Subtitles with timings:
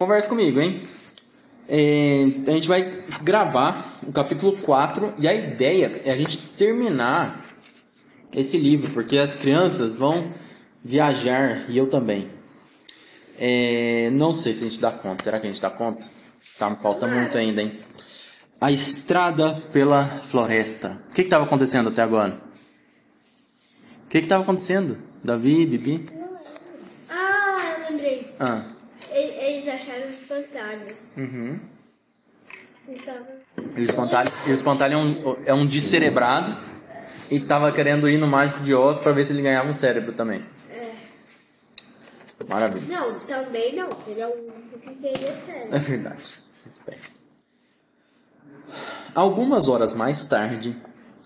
[0.00, 0.86] Conversa comigo, hein?
[1.68, 7.44] É, a gente vai gravar o capítulo 4 e a ideia é a gente terminar
[8.32, 10.32] esse livro, porque as crianças vão
[10.84, 12.30] viajar e eu também.
[13.36, 15.24] É, não sei se a gente dá conta.
[15.24, 16.08] Será que a gente dá conta?
[16.56, 17.80] Tá, falta muito ainda, hein?
[18.60, 21.02] A estrada pela floresta.
[21.10, 22.40] O que estava acontecendo até agora?
[24.04, 24.96] O que estava acontecendo?
[25.24, 26.08] Davi, Bibi?
[27.10, 28.32] Ah, eu lembrei.
[28.38, 28.77] Ah.
[29.78, 30.96] Acharam o espantalho.
[31.16, 31.60] Uhum.
[32.88, 33.14] Então,
[33.76, 36.58] E o espantalho, e o espantalho é, um, é um descerebrado
[37.30, 40.12] e tava querendo ir no Mágico de Oz para ver se ele ganhava um cérebro
[40.14, 40.42] também.
[40.70, 40.92] é.
[42.48, 42.86] Maravilha.
[42.88, 43.88] Não, também não.
[44.06, 44.46] Ele é um
[44.80, 45.68] que queria ser.
[45.70, 46.40] É verdade.
[46.64, 46.98] Muito bem.
[49.14, 50.74] Algumas horas mais tarde,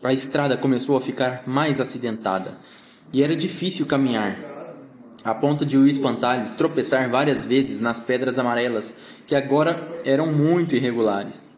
[0.03, 2.57] a estrada começou a ficar mais acidentada
[3.13, 4.37] e era difícil caminhar,
[5.25, 8.97] a ponto de o espantalho tropeçar várias vezes nas pedras amarelas
[9.27, 11.51] que agora eram muito irregulares.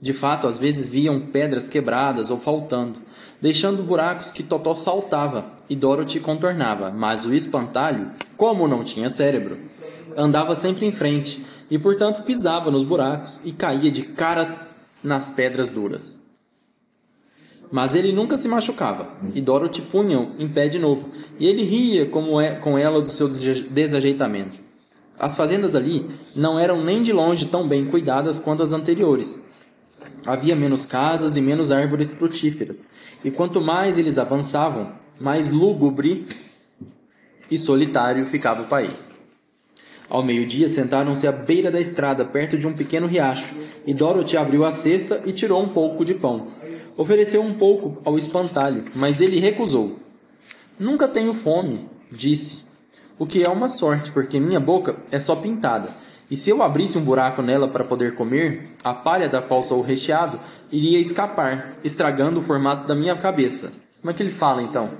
[0.00, 3.00] De fato, às vezes viam pedras quebradas ou faltando,
[3.40, 9.58] deixando buracos que Totó saltava e Dorothy contornava, mas o espantalho, como não tinha cérebro,
[10.16, 14.68] andava sempre em frente e, portanto, pisava nos buracos e caía de cara
[15.02, 16.25] nas pedras duras.
[17.70, 22.06] Mas ele nunca se machucava, e Dorothy punha-o em pé de novo, e ele ria
[22.06, 24.58] como é, com ela do seu desaje- desajeitamento.
[25.18, 29.42] As fazendas ali não eram nem de longe tão bem cuidadas quanto as anteriores.
[30.24, 32.86] Havia menos casas e menos árvores frutíferas,
[33.24, 36.26] e quanto mais eles avançavam, mais lúgubre
[37.50, 39.10] e solitário ficava o país.
[40.08, 44.64] Ao meio-dia, sentaram-se à beira da estrada, perto de um pequeno riacho, e Dorothy abriu
[44.64, 46.48] a cesta e tirou um pouco de pão.
[46.96, 49.98] Ofereceu um pouco ao espantalho, mas ele recusou.
[50.78, 52.64] Nunca tenho fome, disse.
[53.18, 55.94] O que é uma sorte, porque minha boca é só pintada,
[56.30, 59.80] e se eu abrisse um buraco nela para poder comer, a palha da qual sou
[59.80, 60.40] recheado
[60.72, 63.72] iria escapar, estragando o formato da minha cabeça.
[64.00, 64.90] Como é que ele fala então?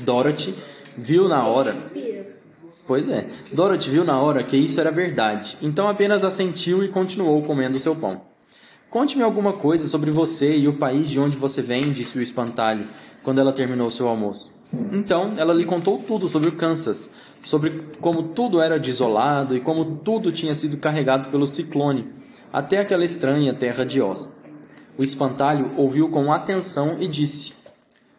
[0.00, 0.54] Dorothy
[0.96, 1.74] viu na hora.
[2.86, 3.26] Pois é.
[3.52, 7.96] Dorothy viu na hora que isso era verdade, então apenas assentiu e continuou comendo seu
[7.96, 8.27] pão.
[8.90, 12.88] Conte-me alguma coisa sobre você e o país de onde você vem, disse o espantalho,
[13.22, 14.50] quando ela terminou seu almoço.
[14.92, 17.10] Então, ela lhe contou tudo sobre o Kansas,
[17.42, 22.08] sobre como tudo era desolado e como tudo tinha sido carregado pelo ciclone,
[22.52, 24.34] até aquela estranha terra de Oz.
[24.96, 27.52] O espantalho ouviu com atenção e disse: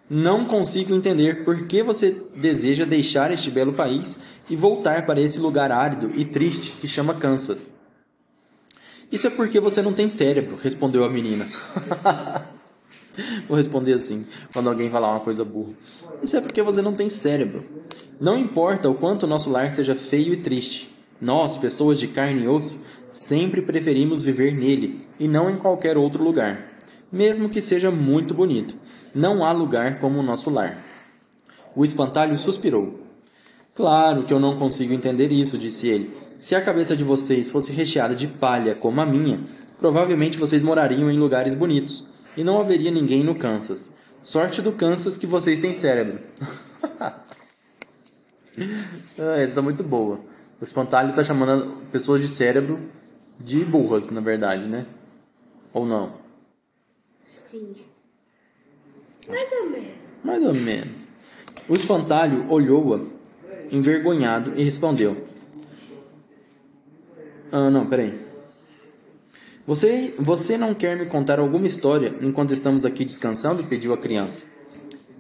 [0.10, 4.18] não consigo entender por que você deseja deixar este belo país
[4.50, 7.79] e voltar para esse lugar árido e triste que chama Kansas.
[9.12, 11.48] Isso é porque você não tem cérebro, respondeu a menina.
[13.48, 15.74] Vou responder assim, quando alguém falar uma coisa burra.
[16.22, 17.64] Isso é porque você não tem cérebro.
[18.20, 20.94] Não importa o quanto nosso lar seja feio e triste.
[21.20, 26.24] Nós, pessoas de carne e osso, sempre preferimos viver nele e não em qualquer outro
[26.24, 26.70] lugar.
[27.12, 28.76] Mesmo que seja muito bonito,
[29.14, 30.86] não há lugar como o nosso lar.
[31.76, 33.00] O espantalho suspirou.
[33.74, 36.12] Claro que eu não consigo entender isso, disse ele.
[36.40, 39.42] Se a cabeça de vocês fosse recheada de palha como a minha,
[39.78, 42.08] provavelmente vocês morariam em lugares bonitos
[42.38, 43.94] e não haveria ninguém no Kansas.
[44.24, 46.20] Sorte do Kansas que vocês têm cérebro.
[47.02, 47.26] ah,
[49.38, 50.22] essa tá muito boa.
[50.62, 52.80] O espantalho está chamando pessoas de cérebro
[53.38, 54.86] de burras, na verdade, né?
[55.74, 56.14] Ou não?
[57.28, 57.76] Sim.
[59.28, 59.94] Mais ou menos.
[60.24, 61.10] Mais ou menos.
[61.68, 63.02] O espantalho olhou-a,
[63.72, 65.29] envergonhado, e respondeu:
[67.52, 68.20] Ah, não, peraí.
[69.66, 73.64] Você, você não quer me contar alguma história enquanto estamos aqui descansando?
[73.64, 74.46] pediu a criança.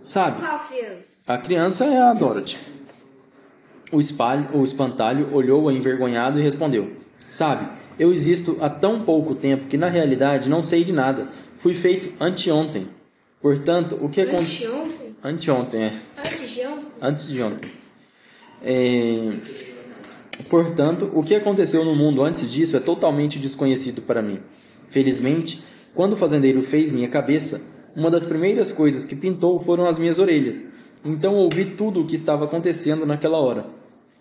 [0.02, 1.06] Sabe, Qual criança?
[1.28, 2.58] a criança é a Dorothy.
[3.92, 6.92] O, espalho, o espantalho olhou-a envergonhado e respondeu:
[7.28, 7.70] Sabe,
[8.00, 11.28] eu existo há tão pouco tempo que na realidade não sei de nada.
[11.58, 12.88] Fui feito anteontem.
[13.42, 14.74] Portanto, o que aconteceu.
[14.84, 15.16] Anteontem?
[15.24, 15.94] Anteontem, é.
[16.20, 16.86] Antes de ontem?
[17.02, 17.72] Antes de ontem.
[18.64, 19.34] É,
[20.48, 24.40] Portanto, o que aconteceu no mundo antes disso é totalmente desconhecido para mim.
[24.90, 25.62] Felizmente,
[25.94, 27.62] quando o fazendeiro fez minha cabeça,
[27.96, 30.74] uma das primeiras coisas que pintou foram as minhas orelhas.
[31.04, 33.66] Então ouvi tudo o que estava acontecendo naquela hora.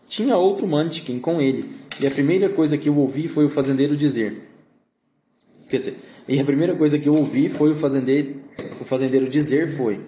[0.09, 3.97] Tinha outro Munchkin com ele, e a primeira coisa que eu ouvi foi o fazendeiro
[3.97, 4.49] dizer:
[5.69, 8.41] Quer dizer, e a primeira coisa que eu ouvi foi o fazendeiro,
[8.81, 10.01] o fazendeiro dizer foi: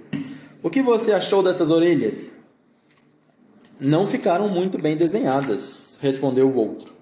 [0.63, 2.47] O que você achou dessas orelhas?
[3.79, 6.93] Não ficaram muito bem desenhadas, respondeu o outro.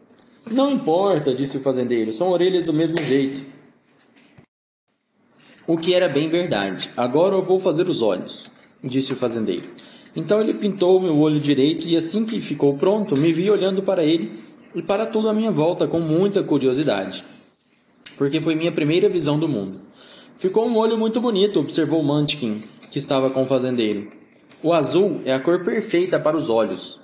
[0.51, 3.45] Não importa, disse o fazendeiro, são orelhas do mesmo jeito.
[5.67, 6.89] O que era bem verdade.
[6.97, 8.51] Agora eu vou fazer os olhos,
[8.83, 9.69] disse o fazendeiro.
[10.17, 14.03] Então ele pintou meu olho direito e assim que ficou pronto, me vi olhando para
[14.03, 14.41] ele
[14.75, 17.25] e para tudo à minha volta com muita curiosidade,
[18.17, 19.81] porque foi minha primeira visão do mundo.
[20.39, 24.11] Ficou um olho muito bonito, observou Munchkin, que estava com o fazendeiro.
[24.63, 26.98] O azul é a cor perfeita para os olhos.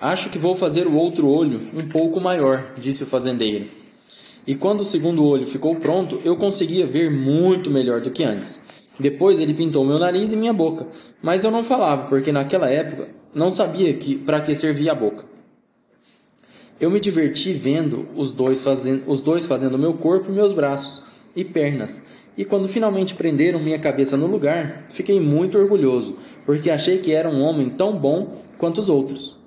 [0.00, 3.66] Acho que vou fazer o outro olho um pouco maior, disse o fazendeiro.
[4.46, 8.62] E quando o segundo olho ficou pronto, eu conseguia ver muito melhor do que antes.
[8.96, 10.86] Depois ele pintou meu nariz e minha boca,
[11.20, 15.24] mas eu não falava porque naquela época não sabia que para que servia a boca.
[16.80, 21.02] Eu me diverti vendo os dois fazendo os dois fazendo meu corpo, meus braços
[21.34, 22.04] e pernas.
[22.36, 26.16] E quando finalmente prenderam minha cabeça no lugar, fiquei muito orgulhoso,
[26.46, 29.37] porque achei que era um homem tão bom quanto os outros.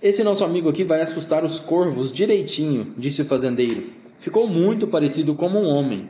[0.00, 3.82] Esse nosso amigo aqui vai assustar os corvos direitinho, disse o fazendeiro.
[4.20, 6.06] Ficou muito parecido como um homem.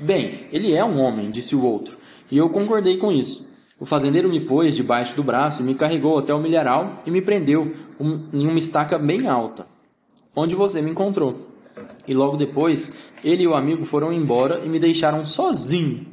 [0.00, 1.96] Bem, ele é um homem, disse o outro,
[2.28, 3.48] e eu concordei com isso.
[3.78, 7.22] O fazendeiro me pôs debaixo do braço e me carregou até o milharal e me
[7.22, 7.72] prendeu
[8.32, 9.64] em uma estaca bem alta,
[10.34, 11.50] onde você me encontrou.
[12.06, 12.92] E logo depois,
[13.22, 16.04] ele e o amigo foram embora e me deixaram sozinho.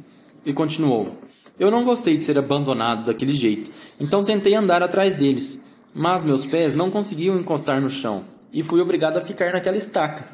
[0.46, 1.16] E continuou:
[1.58, 6.46] Eu não gostei de ser abandonado daquele jeito, então tentei andar atrás deles, mas meus
[6.46, 10.24] pés não conseguiam encostar no chão e fui obrigado a ficar naquela estaca.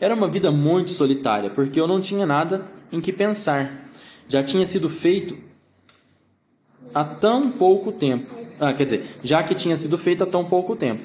[0.00, 3.88] Era uma vida muito solitária, porque eu não tinha nada em que pensar.
[4.28, 5.38] Já tinha sido feito
[6.94, 8.34] há tão pouco tempo.
[8.60, 11.02] Ah, quer dizer, já que tinha sido feito há tão pouco tempo.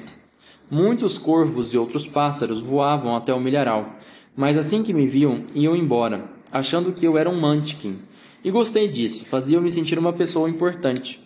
[0.70, 3.96] Muitos corvos e outros pássaros voavam até o milharal,
[4.34, 7.98] mas assim que me viam, iam embora, achando que eu era um mantiquim.
[8.42, 11.20] E gostei disso, fazia-me sentir uma pessoa importante.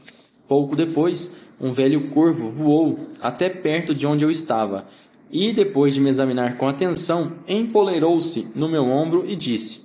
[0.48, 4.86] Pouco depois, um velho corvo voou até perto de onde eu estava,
[5.30, 9.80] e depois de me examinar com atenção, empoleirou-se no meu ombro e disse: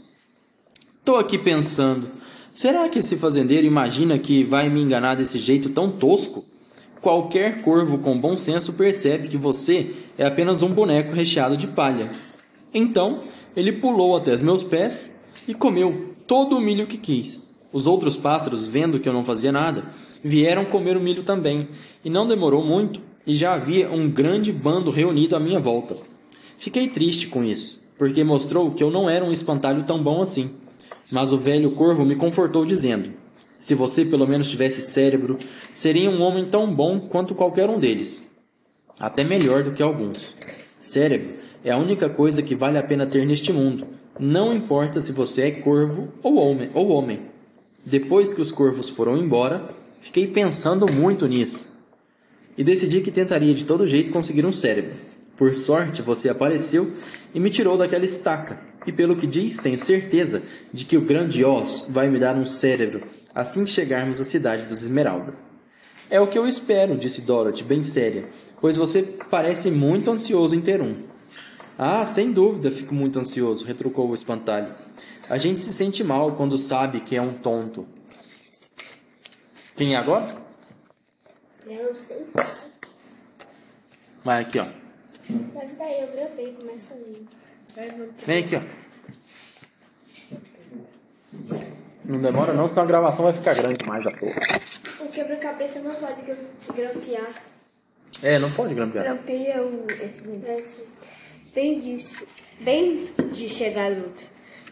[1.04, 2.10] Tô aqui pensando,
[2.52, 6.46] será que esse fazendeiro imagina que vai me enganar desse jeito tão tosco?
[7.02, 12.12] Qualquer corvo com bom senso percebe que você é apenas um boneco recheado de palha.
[12.72, 13.24] Então,
[13.56, 17.52] ele pulou até os meus pés e comeu todo o milho que quis.
[17.74, 19.86] Os outros pássaros, vendo que eu não fazia nada,
[20.24, 21.68] vieram comer o milho também,
[22.04, 25.96] e não demorou muito, e já havia um grande bando reunido à minha volta.
[26.58, 30.52] Fiquei triste com isso, porque mostrou que eu não era um espantalho tão bom assim.
[31.12, 33.12] Mas o velho corvo me confortou dizendo:
[33.60, 35.38] Se você pelo menos tivesse cérebro,
[35.72, 38.32] seria um homem tão bom quanto qualquer um deles.
[39.00, 40.34] Até melhor do que alguns.
[40.78, 43.86] Cérebro é a única coisa que vale a pena ter neste mundo.
[44.20, 46.70] Não importa se você é corvo ou homem.
[46.74, 47.22] Ou homem.
[47.86, 49.70] Depois que os corvos foram embora,
[50.02, 51.66] fiquei pensando muito nisso.
[52.58, 54.94] E decidi que tentaria de todo jeito conseguir um cérebro.
[55.38, 56.92] Por sorte, você apareceu
[57.34, 60.42] e me tirou daquela estaca e pelo que diz, tenho certeza
[60.74, 63.04] de que o grande Oz vai me dar um cérebro
[63.34, 65.46] assim que chegarmos à cidade das Esmeraldas.
[66.10, 68.26] É o que eu espero, disse Dorothy, bem séria,
[68.60, 70.96] pois você parece muito ansioso em ter um.
[71.78, 74.74] Ah, sem dúvida, fico muito ansioso, retrucou o espantalho.
[75.30, 77.86] A gente se sente mal quando sabe que é um tonto.
[79.82, 80.28] Quem é agora?
[81.66, 82.28] Eu não sei.
[84.24, 84.66] Vai aqui, ó.
[85.28, 87.26] Deve daí, eu gravei, começa aí.
[88.28, 88.62] Vem aqui, ó.
[92.06, 94.40] Não demora não, senão a gravação vai ficar grande mais a pouco.
[95.00, 96.22] O quebra-cabeça não pode
[96.76, 97.42] grampear.
[98.22, 99.04] É, não pode grampear.
[99.04, 100.30] Grampeia o, esse,
[100.60, 100.88] esse.
[101.56, 102.28] Bem disse,
[102.60, 104.22] bem disse a garota.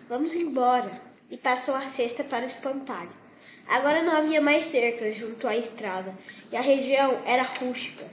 [0.07, 0.91] Vamos embora.
[1.31, 3.28] E passou a cesta para o espantalho.
[3.69, 6.17] Agora não havia mais cercas junto à estrada.
[6.51, 8.03] E a região era rústica.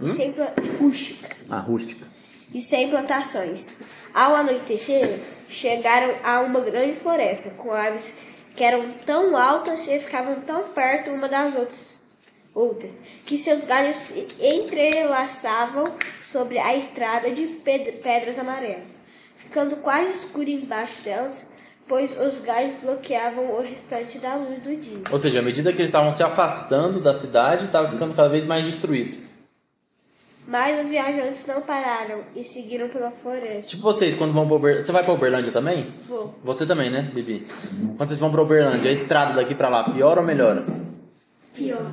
[0.00, 0.08] Hum?
[0.08, 0.42] Sempre
[0.78, 1.36] rústica.
[1.50, 2.06] Ah, rústica.
[2.54, 3.68] E sem plantações.
[4.14, 8.14] Ao anoitecer, chegaram a uma grande floresta, com árvores
[8.56, 12.16] que eram tão altas e ficavam tão perto uma das outras,
[12.54, 12.92] outras
[13.26, 15.84] que seus galhos se entrelaçavam
[16.32, 17.46] sobre a estrada de
[18.02, 18.98] pedras amarelas,
[19.36, 21.46] ficando quase escuro embaixo delas,
[21.88, 25.02] pois os galhos bloqueavam o restante da luz do dia.
[25.10, 28.44] Ou seja, à medida que eles estavam se afastando da cidade, estava ficando cada vez
[28.44, 29.26] mais destruído.
[30.48, 33.62] Mas os viajantes não pararam e seguiram pela floresta.
[33.62, 34.84] Tipo vocês, quando vão pra Uberlândia.
[34.84, 35.92] Você vai pra Uberlândia também?
[36.08, 36.34] Vou.
[36.44, 37.48] Você também, né, Bibi?
[37.96, 40.64] Quando vocês vão pra Uberlândia, a estrada daqui pra lá, piora ou melhora?
[41.52, 41.90] Pior.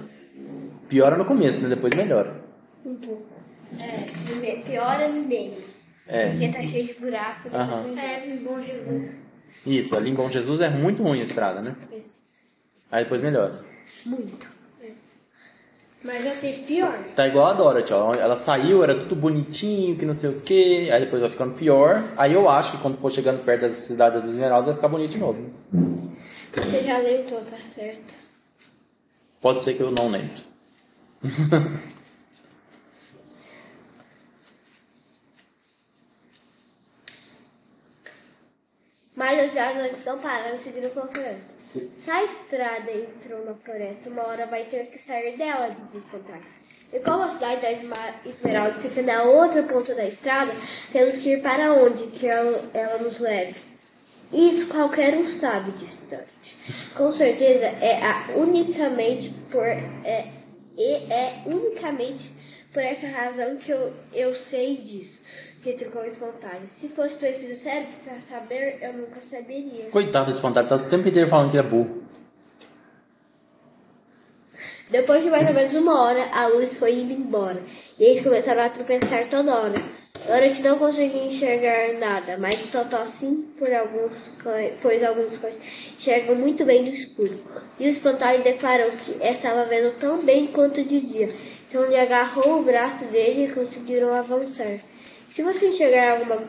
[0.88, 1.70] Piora no começo, né?
[1.70, 2.44] Depois melhora.
[2.86, 3.26] Um pouco.
[3.80, 5.58] É, piora no meio.
[6.08, 6.30] É.
[6.32, 7.50] Porque tá cheio de buraco.
[7.52, 7.98] Aham.
[7.98, 9.26] É, bom Jesus.
[9.66, 11.76] Isso, ali em Bom Jesus é muito ruim a estrada, né?
[11.92, 12.22] Esse.
[12.92, 13.64] Aí depois melhora.
[14.06, 14.54] Muito.
[16.04, 17.00] Mas já teve pior.
[17.16, 18.14] Tá igual a Dorothy, ó.
[18.14, 20.92] Ela saiu, era tudo bonitinho, que não sei o que.
[20.92, 22.04] Aí depois vai ficando pior.
[22.18, 25.12] Aí eu acho que quando for chegando perto das cidades das Esmeraldas vai ficar bonito
[25.12, 25.42] de novo.
[25.42, 25.50] né?
[26.54, 28.14] Você já leu então, tá certo.
[29.42, 30.44] Pode ser que eu não lembre.
[39.24, 41.54] Mas os viajantes não pararam seguindo pela floresta.
[41.98, 46.22] Se a estrada entrou na floresta, uma hora vai ter que sair dela, diz o.
[46.92, 50.52] E como a cidade da Esmeralda fica na outra ponta da estrada,
[50.92, 53.56] temos que ir para onde que ela, nos leve.
[54.34, 56.94] Isso qualquer um sabe, Dorothy.
[56.94, 60.28] Com certeza é a unicamente por é,
[60.78, 62.30] e é unicamente
[62.74, 65.22] por essa razão que eu, eu sei disso,
[65.64, 66.68] retrucou espontâneo.
[66.80, 69.86] Se fosse preciso sério para saber, eu nunca saberia.
[69.92, 72.04] Coitado desse fantasma, tá o tempo inteiro falando que é burro.
[74.90, 77.62] Depois de mais ou menos uma hora, a luz foi indo embora.
[77.98, 80.04] E eles começaram a tropeçar toda hora.
[80.28, 84.14] Dorothy não conseguia enxergar nada, mas o Totó sim, por alguns,
[84.82, 85.62] pois algumas coisas
[85.98, 87.40] enxergam muito bem no escuro.
[87.80, 91.30] E o espantalho declarou que estava vendo tão bem quanto de dia.
[91.68, 94.80] Então ele agarrou o braço dele e conseguiram avançar.
[95.34, 96.44] Se você enxergar alguma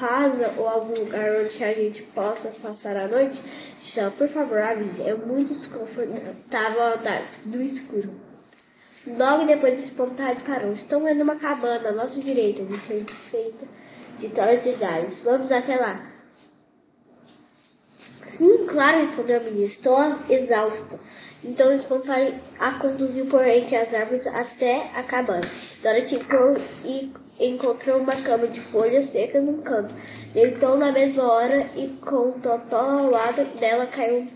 [0.00, 3.40] casa ou algum lugar onde a gente possa passar a noite,
[3.80, 5.08] só por favor avise.
[5.08, 8.10] É muito desconfortável andar no escuro.
[9.06, 10.72] Logo depois o espontâneo parou.
[10.72, 13.64] Estão vendo uma cabana à nossa direita, disse ele, feita
[14.18, 15.14] de todas as galhos.
[15.22, 16.04] Vamos até lá.
[18.32, 19.66] Sim, claro, respondeu a menina.
[19.66, 20.98] Estou exausta.
[21.44, 25.48] Então o espontâneo a conduziu por entre as árvores até a cabana.
[25.80, 26.18] Dorothy
[26.84, 29.94] e encontrou uma cama de folhas secas num canto.
[30.32, 34.26] Deitou na mesma hora e com o totó ao lado dela caiu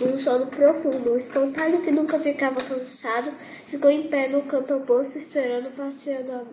[0.00, 1.12] num sono profundo.
[1.12, 3.32] O espontâneo, que nunca ficava cansado,
[3.68, 6.46] ficou em pé no canto oposto, esperando passeando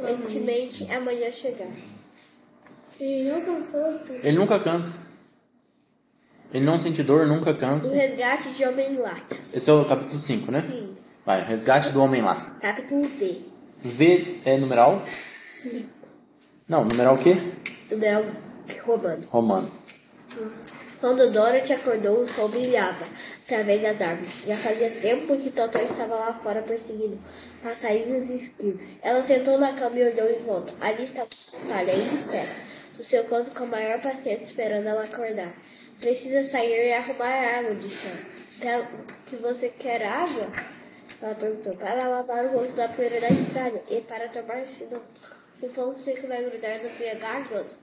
[0.00, 1.68] pacientemente a manhã chegar.
[3.00, 4.00] E não cansou.
[4.22, 5.00] Ele nunca cansa.
[6.52, 7.94] Ele não sente dor, nunca O cansa.
[7.94, 9.36] resgate de Homem Lata.
[9.52, 10.60] Esse é o capítulo 5, né?
[10.60, 10.94] Sim.
[11.24, 12.56] Vai, resgate do homem lá.
[12.60, 13.51] Capítulo V.
[13.84, 15.04] V é numeral?
[15.44, 15.88] Sim.
[16.68, 17.36] Não, numeral o quê?
[17.90, 18.24] Numeral
[18.84, 19.26] romano.
[19.28, 19.70] Romano.
[21.00, 23.04] Quando Dorothy acordou, o sol brilhava
[23.44, 24.32] através das árvores.
[24.46, 27.18] Já fazia tempo que Totó estava lá fora perseguindo
[27.62, 28.80] passarinhos e esquilos.
[29.02, 30.72] Ela sentou na cama e olhou em volta.
[30.80, 32.46] Ali estava o talha em pé,
[32.96, 35.52] no seu canto com a maior paciência, esperando ela acordar.
[36.00, 38.06] Precisa sair e arrumar água, disse
[38.60, 38.84] ela.
[38.84, 38.90] "Pra-
[39.26, 40.46] Que você quer água?
[41.22, 41.76] Ela perguntou.
[41.76, 45.00] Para lavar o rosto da poeira da estrada e para tomar senão
[45.62, 47.82] o pão seco vai grudar na minha garganta.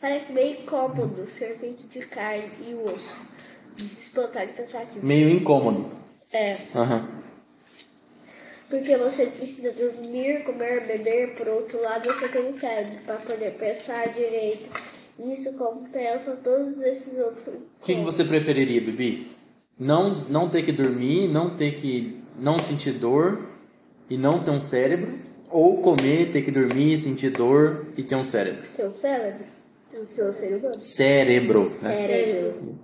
[0.00, 3.26] Parece bem incômodo ser feito de carne e osso.
[4.00, 5.06] Espontâneo pensativo.
[5.06, 5.90] Meio incômodo.
[6.32, 7.08] É, Aham.
[8.68, 11.34] porque você precisa dormir, comer, beber.
[11.34, 14.70] Por outro lado, você cérebro para poder pensar direito.
[15.18, 17.48] Isso compensa todos esses outros.
[17.48, 19.36] O que, que você preferiria, Bibi?
[19.78, 22.19] Não, não ter que dormir, não ter que.
[22.36, 23.46] Não sentir dor
[24.08, 25.18] e não ter um cérebro?
[25.50, 28.62] Ou comer, ter que dormir, sentir dor e ter um cérebro?
[28.76, 29.44] Tem um cérebro?
[29.90, 30.80] Tem um ser humano.
[30.80, 31.72] Cérebro.
[31.82, 31.96] né?
[31.96, 32.78] Cérebro.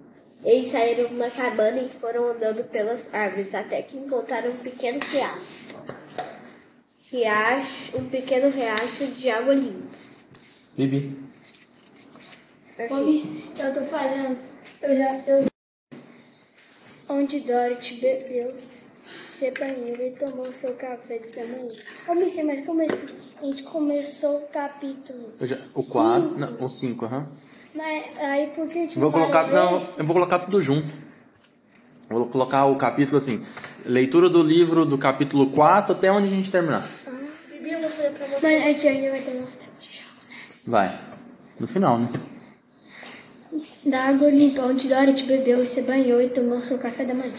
[0.45, 4.99] Eles saíram de uma cabana e foram andando pelas árvores até que encontraram um pequeno
[5.01, 5.75] riacho.
[7.11, 9.97] Riacho, um pequeno riacho de água limpa.
[10.77, 11.17] Bibi.
[12.79, 13.27] Miss,
[13.59, 14.37] eu tô fazendo.
[14.83, 15.19] Eu já.
[15.27, 15.47] Eu...
[17.09, 18.55] Onde Dorothy bebeu,
[19.37, 21.69] se banhou e tomou seu café da manhã.
[22.09, 22.81] Ô, Miss, mas como?
[22.83, 25.35] A gente começou o capítulo.
[25.43, 26.23] Já- o 4.
[26.29, 26.39] Cinco.
[26.41, 27.27] Não, o 5, aham.
[27.75, 29.45] Mas aí por que a gente Vou colocar.
[29.45, 30.89] parou Não, eu vou colocar tudo junto.
[32.09, 33.45] Vou colocar o capítulo assim.
[33.85, 36.89] Leitura do livro do capítulo 4 até onde a gente terminar.
[37.51, 38.41] Bibi, eu vou fazer pra você.
[38.47, 40.11] Mas a gente ainda vai ter nosso tempo de jogo.
[40.67, 40.99] Vai.
[41.61, 42.09] No final, né?
[43.85, 47.35] Da água limpa, onde Dorothy bebeu e se banhou e tomou seu café da manhã.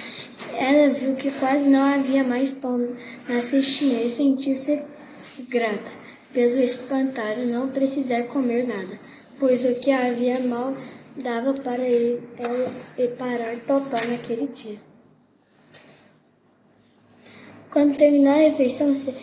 [0.54, 2.96] Ela viu que quase não havia mais pão
[3.28, 4.84] na cestinha e sentiu-se
[5.50, 5.98] grata
[6.34, 9.00] pelo espantalho não precisar comer nada,
[9.40, 10.76] pois o que havia mal
[11.16, 14.78] dava para ele, ela reparar total naquele dia.
[17.72, 19.14] Quando terminou a refeição se,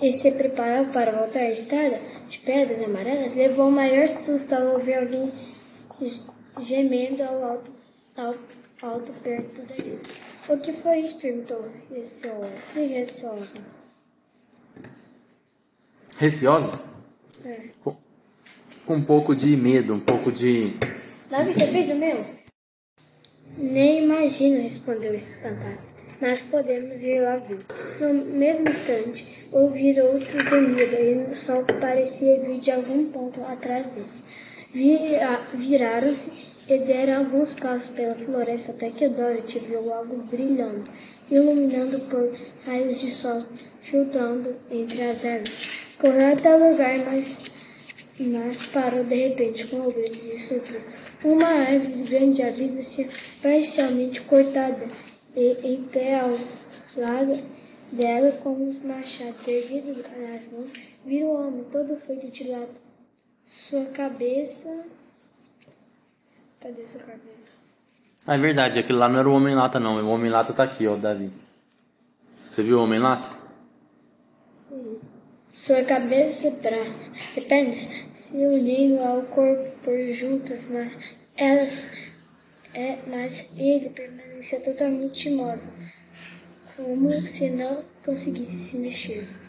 [0.00, 4.74] e se preparou para voltar à estrada de pedras amarelas, levou o maior susto ao
[4.74, 5.32] ouvir alguém
[6.60, 7.70] gemendo ao alto,
[8.16, 8.34] ao
[8.82, 10.00] alto perto dele.
[10.48, 11.18] O que foi isso?
[11.18, 12.52] perguntou receosa.
[12.72, 13.56] Que receosa?
[16.16, 16.80] Receosa?
[17.44, 17.68] É.
[17.82, 17.96] Com,
[18.86, 20.72] com um pouco de medo, um pouco de.
[21.30, 22.24] Davi, você fez o meu?
[23.58, 25.78] Nem imagino, respondeu o espantado.
[26.20, 27.58] Mas podemos ir lá ver.
[28.00, 33.90] No mesmo instante, ouviram outro gemido e o sol parecia vir de algum ponto atrás
[33.90, 34.24] deles.
[34.76, 36.30] Vira- Viraram-se
[36.68, 40.82] E deram alguns passos pela floresta até que Dorothy viu algo brilhando,
[41.30, 42.34] iluminando por
[42.66, 43.42] raios de sol,
[43.82, 45.52] filtrando entre as árvores.
[45.98, 47.44] Correu até o lugar, mas,
[48.18, 50.84] mas parou de repente com o grito de surpresa.
[51.24, 53.08] Uma árvore grande havia-se
[53.40, 54.88] parcialmente cortada
[55.36, 56.36] e em pé ao
[56.96, 57.40] lado
[57.92, 60.70] dela, com os machados erguidos nas mãos,
[61.06, 62.85] viram o homem todo feito de lado.
[63.46, 64.86] Sua cabeça.
[66.60, 67.64] Cadê sua cabeça?
[68.26, 70.04] Ah, é verdade, aquele lá não era o Homem-Lata, não.
[70.04, 71.32] O Homem-Lata tá aqui, ó, Davi.
[72.48, 73.30] Você viu o Homem-Lata?
[74.52, 74.98] Sim.
[75.52, 80.98] Sua cabeça, braços e pernas se uniram ao corpo por juntas, mas
[81.36, 81.96] elas.
[82.74, 85.62] É, mas ele permanecia totalmente imóvel,
[86.76, 89.45] como se não conseguisse se mexer.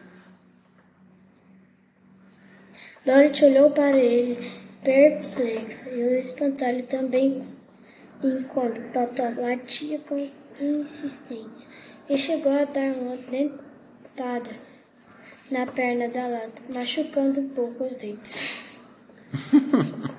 [3.08, 4.52] Dorothy olhou para ele,
[4.84, 7.42] perplexa, e o espantalho também,
[8.22, 11.70] enquanto Totó latia com insistência,
[12.10, 14.50] e chegou a dar uma dentada
[15.50, 18.78] na perna da lata, machucando um pouco os dentes.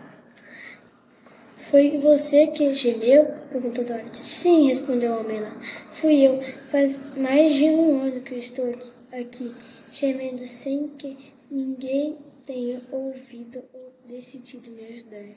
[1.70, 3.26] Foi você que gemeu?
[3.50, 4.24] perguntou Dorothy.
[4.24, 5.54] Sim, respondeu o homem lá.
[5.92, 6.42] Fui eu.
[6.70, 8.74] Faz mais de um ano que estou
[9.12, 9.54] aqui
[9.92, 12.16] gemendo sem que ninguém
[12.48, 15.34] tenha ouvido ou decidido me ajudar.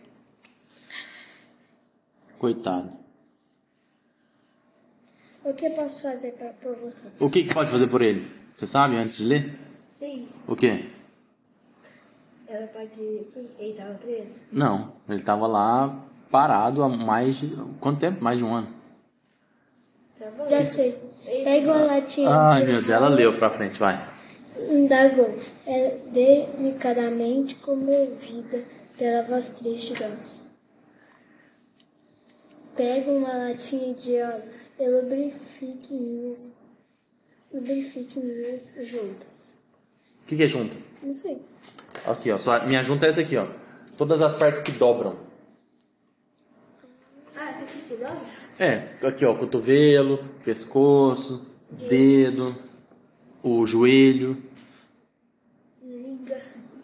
[2.39, 2.94] Coitado.
[5.44, 7.10] O que eu posso fazer pra, por você?
[7.20, 8.32] O que, que pode fazer por ele?
[8.58, 9.60] Você sabe antes de ler?
[10.00, 10.25] Sim.
[10.48, 10.86] O quê?
[12.48, 14.39] Ela pode dizer que ele estava preso?
[14.51, 17.56] Não, ele tava lá parado há mais de.
[17.80, 18.24] Quanto tempo?
[18.24, 18.74] Mais de um ano.
[20.18, 20.48] Tá bom?
[20.48, 20.91] Já sei.
[21.25, 24.11] Pega uma latinha Ai de meu Deus, ela leu pra frente, vai.
[24.72, 25.38] Indagou,
[25.68, 28.63] é delicadamente comovida
[28.98, 30.18] pela voz triste dela.
[32.75, 34.44] Pega uma latinha de óleo
[34.80, 36.55] e lubrifique minhas,
[37.53, 39.60] lubrifique minhas juntas.
[40.24, 40.77] O que, que é junta?
[41.03, 41.42] Não sei.
[42.05, 42.38] Aqui, ó.
[42.38, 43.48] Sua, minha junta é essa aqui, ó.
[43.98, 45.20] Todas as partes que dobram.
[47.36, 48.22] Ah, você quis que dobra?
[48.57, 49.36] É, aqui, ó.
[49.36, 52.55] Cotovelo, pescoço, dedo,
[53.44, 54.50] o joelho.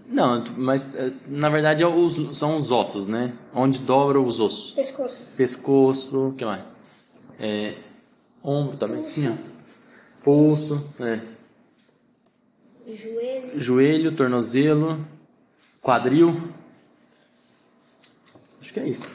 [0.07, 1.87] Não, mas é, na verdade é
[2.33, 3.33] são os ossos, né?
[3.53, 4.71] Onde dobram os ossos.
[4.71, 5.27] Pescoço.
[5.35, 6.63] Pescoço, o que mais?
[7.37, 7.73] É,
[8.41, 9.57] ombro também, sim, ó.
[10.23, 11.19] Pulso, é.
[12.89, 13.59] Joelho.
[13.59, 15.05] Joelho, tornozelo,
[15.81, 16.41] quadril.
[18.61, 19.11] Acho que é isso.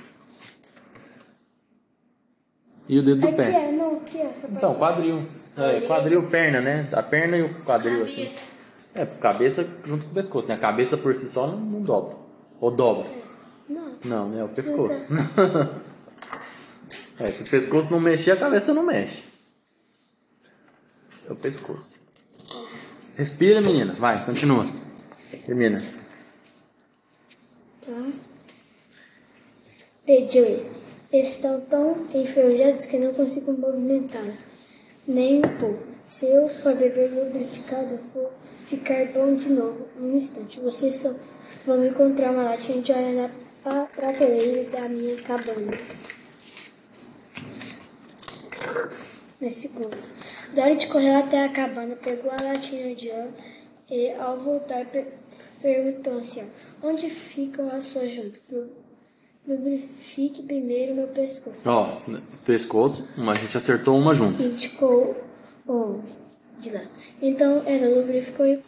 [2.86, 3.50] E o dedo do Aqui pé.
[3.50, 4.46] é, não, aqui é essa.
[4.46, 5.26] Então, quadril.
[5.56, 6.88] É, quadril, perna, né?
[6.92, 8.28] A perna e o quadril, assim.
[8.94, 10.54] É, cabeça junto com o pescoço, né?
[10.54, 12.16] A cabeça por si só não, não dobra.
[12.60, 13.10] Ou dobra.
[13.68, 13.96] Não.
[14.04, 14.44] Não, né?
[14.44, 14.94] O pescoço.
[17.18, 19.24] é, se o pescoço não mexer, a cabeça não mexe.
[21.28, 22.00] É o pescoço.
[23.14, 23.94] Respira, menina.
[23.98, 24.66] Vai, continua.
[25.46, 25.82] Termina.
[27.86, 28.12] Tá.
[30.04, 30.70] Pediu ele.
[31.12, 34.38] Estão tão enferrujados que não consigo movimentá-los.
[35.06, 35.82] Nem um pouco.
[36.04, 38.32] Se eu for beber lubrificado, vou
[38.66, 39.86] ficar bom de novo.
[40.00, 40.60] Um instante.
[40.60, 41.14] Vocês só
[41.66, 43.30] vão encontrar uma latinha de óleo
[43.64, 45.70] na prateleira da minha cabana.
[49.40, 49.98] Na segunda.
[50.54, 53.34] Dorothy correu até a cabana, pegou a latinha de óleo
[53.90, 55.06] e, ao voltar, per
[55.60, 56.48] perguntou assim:
[56.82, 58.50] Onde ficam as suas juntas?
[58.50, 58.82] Lu-
[59.46, 61.62] Lubrifique primeiro meu pescoço.
[61.68, 62.00] Ó,
[62.46, 63.08] pescoço.
[63.16, 64.40] Uma, a gente acertou uma junto.
[64.40, 65.16] Indicou
[65.66, 66.21] o homem
[66.62, 66.82] de lá.
[67.20, 68.62] Então ela lubrificou e,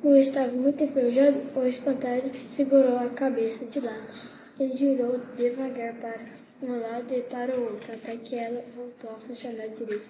[0.00, 4.28] como estava muito enferrujado, o espantalho segurou a cabeça de lado.
[4.58, 6.20] Ele girou devagar para
[6.62, 10.06] um lado e para o outro, até que ela voltou a funcionar direito.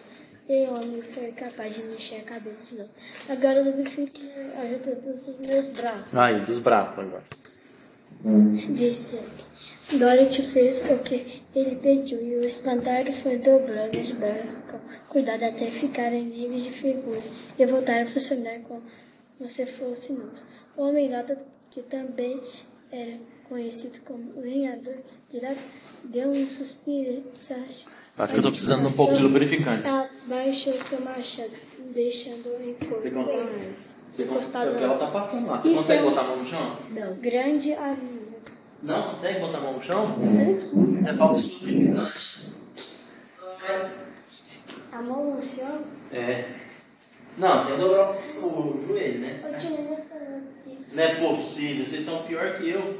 [0.48, 2.90] E o homem foi capaz de mexer a cabeça de novo.
[3.28, 6.14] Agora lubrifique a junta dos meus braços.
[6.14, 7.24] Aí, dos braços agora.
[8.70, 9.20] disse.
[9.90, 14.64] Dorothy fez o que ele pediu e o espantalho foi dobrando os braços
[15.08, 17.20] cuidado até ficarem livres de figura
[17.58, 18.82] e voltar a funcionar como
[19.46, 20.44] se fossem novos.
[20.76, 21.38] O homem lata,
[21.70, 22.40] que também
[22.90, 23.16] era
[23.48, 24.96] conhecido como lenhador
[25.32, 25.58] de lata,
[26.04, 27.92] deu um suspiro de satisfação.
[28.18, 29.86] Acho que eu tô precisando de um pouco de lubrificante.
[29.86, 31.52] Abaixou seu machado,
[31.94, 33.88] deixando o encosto Você com a consegue- árvore.
[34.10, 35.58] Você Encostado Porque ela tá passando lá.
[35.58, 36.78] Você Isso consegue é- botar a mão no chão?
[36.90, 38.28] Não, grande amigo.
[38.82, 40.04] Não consegue botar a mão no chão?
[40.98, 42.46] Isso é falta de lubrificante.
[44.98, 45.84] A mão no chão.
[46.12, 46.48] É.
[47.36, 49.40] Não, sem dobrar o joelho, né?
[49.44, 50.76] Eu tinha nessa notícia.
[50.92, 52.98] Não é possível, vocês estão pior que eu.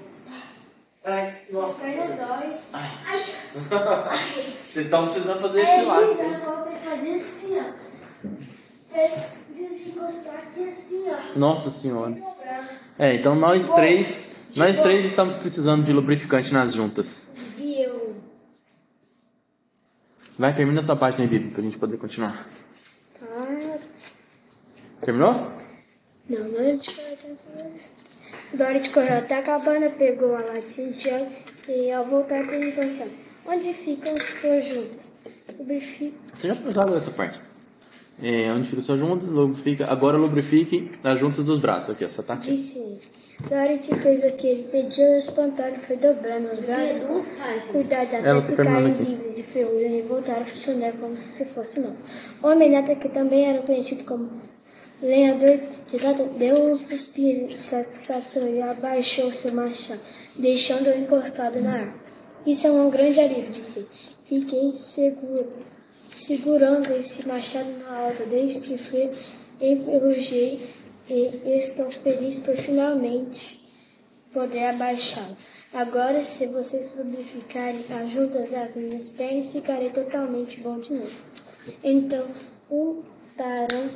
[1.05, 1.87] Ai, nossa.
[1.87, 2.57] Perna dói.
[2.73, 3.25] Ai.
[4.71, 6.29] Vocês estão precisando fazer É, pilates, hein?
[6.29, 8.97] você fazer assim, ó.
[8.97, 11.39] É, desencostar aqui assim, ó.
[11.39, 12.17] Nossa senhora.
[12.99, 17.27] É, então nós três, nós três estamos precisando de lubrificante nas juntas.
[20.39, 22.49] Vai, termina a sua página aí, Bibi, pra gente poder continuar.
[23.19, 23.79] Tá.
[25.01, 25.53] Terminou?
[26.29, 27.37] Não, Dorothy foi até
[28.55, 31.33] Dorothy correu até a cabana, pegou a latinha de óleo
[31.69, 35.13] e ao voltar perguntou assim, onde ficam as suas juntas?
[35.59, 36.17] Lubrifica.
[36.33, 37.41] Você já usou essa parte.
[38.23, 39.87] É, onde fica suas juntas, lubrifica.
[39.91, 41.91] Agora lubrifique as juntas dos braços.
[41.91, 42.53] Aqui, essa tá aqui.
[42.53, 43.01] Disse.
[43.41, 46.99] Dorothy fez o que ele pediu e o espantalho foi dobrando os braços.
[46.99, 47.65] Duas páginas.
[47.69, 49.11] Cuidado Ela até ficarem terminando aqui.
[49.11, 51.97] livres de ferrugem e voltar a funcionar como se fosse novo.
[52.43, 54.29] O homem nata, que também era conhecido como
[55.01, 60.01] lenhador de lata, deu um suspiro de satisfação e abaixou seu machado,
[60.37, 62.01] deixando-o encostado na árvore.
[62.45, 63.87] Isso é um grande alívio, disse.
[64.25, 65.47] Fiquei seguro,
[66.11, 69.11] segurando esse machado na alta desde que fui
[69.61, 70.69] enferrujei
[71.09, 73.61] e estou feliz por finalmente
[74.33, 75.37] poder abaixá-lo.
[75.73, 81.17] Agora, se vocês lubrificarem as juntas das minhas pernas, ficarei totalmente bom de novo.
[81.85, 82.27] Então,
[82.71, 83.91] untaram,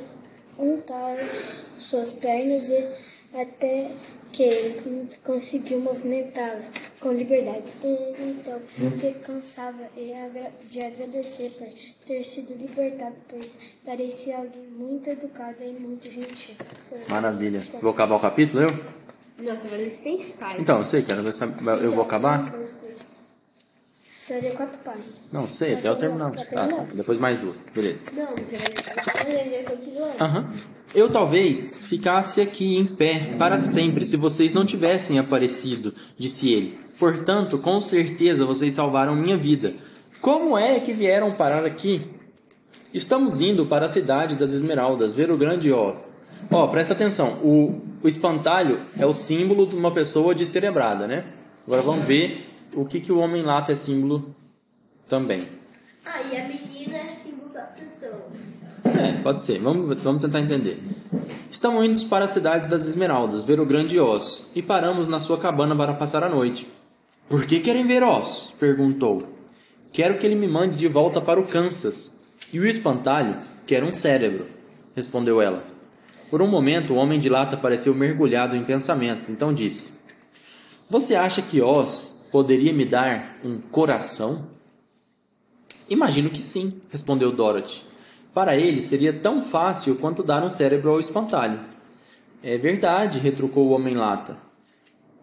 [0.57, 1.27] untaram
[1.77, 2.87] suas pernas e
[3.33, 3.91] até
[4.33, 6.69] que ele conseguiu movimentá-las
[6.99, 7.71] com liberdade.
[7.83, 8.59] E, então,
[8.97, 11.67] se cansava e agra- de agradecer por
[12.05, 13.51] ter sido libertado, pois
[13.85, 16.55] parecia alguém muito educado e muito gentil.
[17.09, 17.65] Maravilha.
[17.81, 18.69] Vou acabar o capítulo, eu?
[19.37, 20.61] Nossa, vai ler seis páginas.
[20.61, 21.21] Então, eu sei, cara.
[21.21, 21.43] você-
[21.81, 22.53] Eu vou acabar?
[24.29, 25.33] Deu quatro páginas.
[25.33, 26.31] Não, sei, até eu terminar.
[26.55, 27.57] Ah, depois mais duas.
[27.75, 28.03] Beleza.
[28.13, 30.13] Não, você vai continuar.
[30.19, 30.53] Aham.
[30.95, 36.79] Eu talvez ficasse aqui em pé para sempre se vocês não tivessem aparecido, disse ele.
[36.97, 39.73] Portanto, com certeza vocês salvaram minha vida.
[40.21, 42.01] Como é que vieram parar aqui?
[42.93, 46.21] Estamos indo para a cidade das Esmeraldas, ver o grande Oz.
[46.49, 47.39] Ó, presta atenção.
[47.43, 51.25] O, o espantalho é o símbolo de uma pessoa descerebrada, né?
[51.65, 54.33] Agora vamos ver o que, que o homem lata é símbolo
[55.07, 55.47] também.
[56.05, 58.23] Ah, e a menina é símbolo das pessoas.
[58.83, 59.59] É, pode ser.
[59.59, 60.81] Vamos, vamos tentar entender.
[61.49, 65.37] Estamos indo para as cidades das Esmeraldas, ver o grande Oz, e paramos na sua
[65.37, 66.67] cabana para passar a noite.
[67.27, 68.53] Por que querem ver Oz?
[68.59, 69.29] perguntou.
[69.91, 72.19] Quero que ele me mande de volta para o Kansas.
[72.51, 74.47] E o espantalho quer um cérebro,
[74.95, 75.63] respondeu ela.
[76.29, 79.91] Por um momento, o homem de lata pareceu mergulhado em pensamentos, então disse:
[80.89, 84.47] Você acha que Oz poderia me dar um coração?
[85.87, 87.83] Imagino que sim, respondeu Dorothy.
[88.33, 91.59] Para ele seria tão fácil quanto dar um cérebro ao espantalho.
[92.41, 94.35] É verdade, retrucou o homem-lata.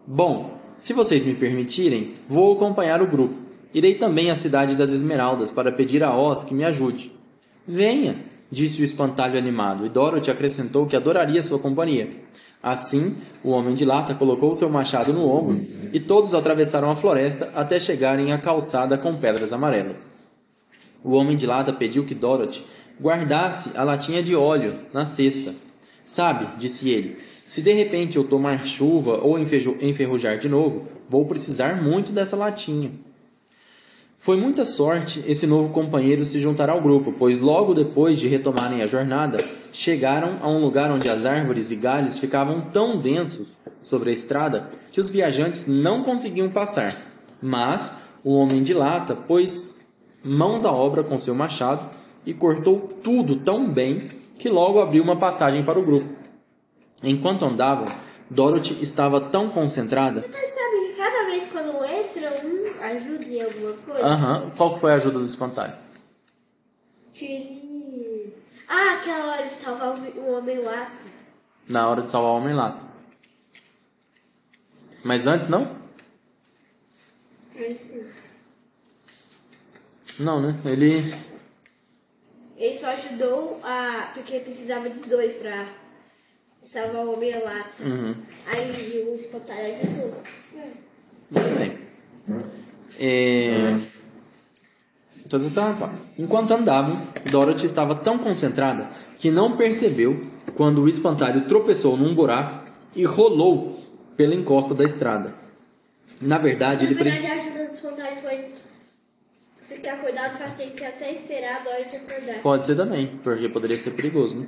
[0.07, 3.35] Bom, se vocês me permitirem, vou acompanhar o grupo.
[3.73, 7.11] Irei também à cidade das Esmeraldas para pedir a Oz que me ajude.
[7.67, 8.15] Venha,
[8.49, 12.07] disse o espantalho animado, e Dorothy acrescentou que adoraria sua companhia.
[12.63, 15.59] Assim, o homem de lata colocou seu machado no ombro
[15.91, 20.11] e todos atravessaram a floresta até chegarem à calçada com pedras amarelas.
[21.03, 22.63] O homem de lata pediu que Dorothy
[23.01, 25.55] guardasse a latinha de óleo na cesta.
[26.05, 31.25] Sabe, disse ele, se de repente eu tomar chuva ou enferru- enferrujar de novo, vou
[31.25, 32.91] precisar muito dessa latinha.
[34.21, 38.83] Foi muita sorte esse novo companheiro se juntar ao grupo, pois logo depois de retomarem
[38.83, 44.11] a jornada, chegaram a um lugar onde as árvores e galhos ficavam tão densos sobre
[44.11, 46.95] a estrada que os viajantes não conseguiam passar.
[47.41, 49.81] Mas o homem de lata pôs
[50.23, 51.89] mãos à obra com seu machado
[52.23, 54.03] e cortou tudo tão bem
[54.37, 56.09] que logo abriu uma passagem para o grupo.
[57.01, 57.87] Enquanto andavam,
[58.29, 60.21] Dorothy estava tão concentrada.
[60.21, 64.05] Você percebe que cada vez quando entra um ajuda em alguma coisa?
[64.05, 65.73] Aham, qual que foi a ajuda do espantalho?
[67.13, 68.33] Que ele.
[68.67, 71.07] Ah, aquela hora de salvar o homem lata.
[71.67, 72.81] Na hora de salvar o homem lata.
[75.03, 75.75] Mas antes não?
[77.57, 78.29] Antes.
[80.19, 80.59] Não, né?
[80.65, 81.13] Ele.
[82.55, 84.11] Ele só ajudou a.
[84.13, 85.67] Porque precisava de dois pra
[86.63, 87.83] salvar o homem lata.
[87.83, 88.15] Uhum.
[88.45, 90.23] Aí o espantalho ajudou.
[91.31, 91.81] Muito bem.
[92.99, 93.77] É...
[95.29, 95.89] Tá, tá, tá.
[96.19, 100.25] Enquanto andavam, Dorothy estava tão concentrada que não percebeu
[100.55, 103.79] quando o espantalho tropeçou num buraco e rolou
[104.17, 105.33] pela encosta da estrada.
[106.19, 106.99] Na verdade, Na ele.
[106.99, 108.45] pre- verdade, a ajuda do espantalho foi
[109.67, 112.41] ficar acordado pra sempre até esperar a de acordar.
[112.43, 114.47] Pode ser também, porque poderia ser perigoso, né?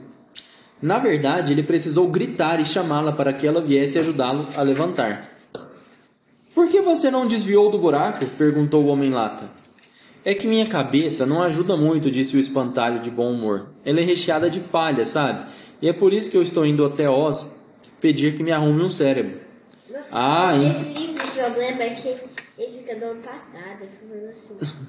[0.81, 5.29] Na verdade, ele precisou gritar e chamá-la para que ela viesse ajudá-lo a levantar.
[6.53, 8.25] Por que você não desviou do buraco?
[8.37, 9.49] perguntou o homem-lata.
[10.25, 13.67] É que minha cabeça não ajuda muito, disse o espantalho de bom humor.
[13.83, 15.45] Ela é recheada de palha, sabe?
[15.81, 17.59] E é por isso que eu estou indo até Oz
[17.99, 19.41] pedir que me arrume um cérebro.
[19.89, 20.71] Nossa, Ah, hein?
[20.71, 24.57] esse livro, o problema é que ele fica dando patada, falando assim.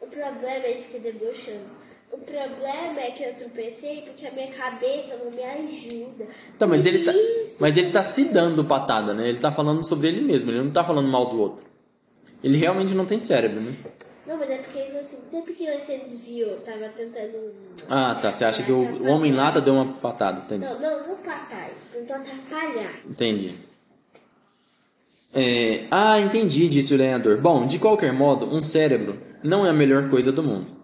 [0.00, 1.85] o problema é que fica debochando.
[2.10, 6.26] O problema é que eu tropecei porque a minha cabeça não me ajuda.
[6.54, 7.12] Então, mas ele tá,
[7.60, 9.28] mas ele tá se dando patada, né?
[9.28, 11.64] Ele tá falando sobre ele mesmo, ele não tá falando mal do outro.
[12.42, 13.74] Ele realmente não tem cérebro, né?
[14.26, 17.54] Não, mas é porque ele falou assim, sempre que você desviou, tava tentando.
[17.88, 18.32] Ah, tá.
[18.32, 20.64] Você acha que o, o homem lata deu uma patada, entendi.
[20.64, 23.00] Não, não, não patar, tentou atrapalhar.
[23.08, 23.54] Entendi.
[25.32, 27.38] É, ah, entendi, disse o lenhador.
[27.38, 30.75] Bom, de qualquer modo, um cérebro não é a melhor coisa do mundo.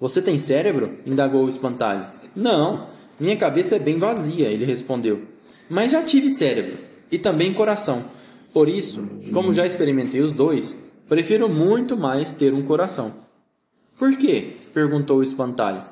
[0.00, 0.98] Você tem cérebro?
[1.04, 2.06] indagou o espantalho.
[2.34, 5.26] Não, minha cabeça é bem vazia, ele respondeu.
[5.68, 6.78] Mas já tive cérebro
[7.12, 8.04] e também coração.
[8.52, 13.12] Por isso, como já experimentei os dois, prefiro muito mais ter um coração.
[13.98, 14.56] Por quê?
[14.72, 15.84] perguntou o espantalho.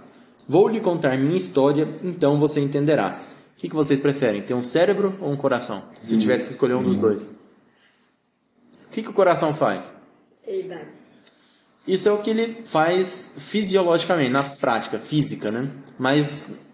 [0.49, 3.21] Vou lhe contar minha história, então você entenderá.
[3.55, 5.83] O que, que vocês preferem, ter um cérebro ou um coração?
[6.03, 7.23] Se tivesse que escolher um dos dois.
[8.87, 9.99] O que, que o coração faz?
[10.47, 11.08] Ele bate.
[11.89, 15.71] Isso é o que ele faz fisiologicamente, na prática, física, né?
[15.99, 16.67] Mas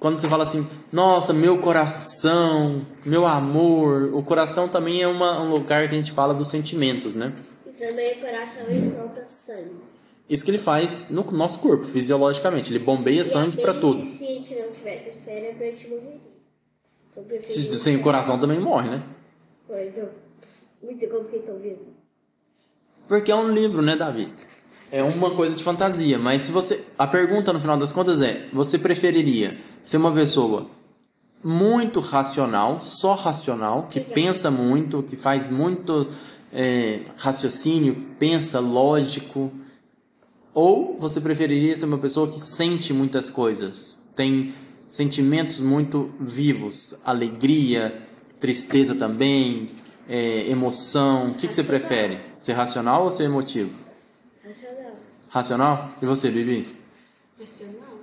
[0.00, 5.50] quando você fala assim, nossa, meu coração, meu amor, o coração também é uma, um
[5.52, 7.32] lugar que a gente fala dos sentimentos, né?
[7.64, 9.76] E também o coração ele solta sangue.
[10.28, 12.72] Isso que ele faz no nosso corpo, fisiologicamente.
[12.72, 14.04] Ele bombeia sangue E para tudo.
[14.04, 16.20] Se a gente não tivesse o cérebro, a gente morreria.
[17.16, 19.04] Então, Se- Sem o coração também morre, né?
[19.70, 20.08] Então,
[20.82, 21.94] muito estão vendo.
[23.06, 24.32] Porque é um livro, né, Davi?
[24.90, 26.84] É uma coisa de fantasia, mas se você.
[26.96, 30.66] A pergunta no final das contas é: você preferiria ser uma pessoa
[31.42, 36.08] muito racional, só racional, que pensa muito, que faz muito
[36.52, 39.52] é, raciocínio, pensa lógico,
[40.54, 44.54] ou você preferiria ser uma pessoa que sente muitas coisas, tem
[44.88, 48.02] sentimentos muito vivos, alegria,
[48.40, 49.68] tristeza também,
[50.08, 51.30] é, emoção.
[51.30, 52.18] O que, que você prefere?
[52.40, 53.85] Ser racional ou ser emotivo?
[55.36, 55.90] Racional.
[56.00, 56.66] E você, Bibi?
[57.38, 57.98] Racional?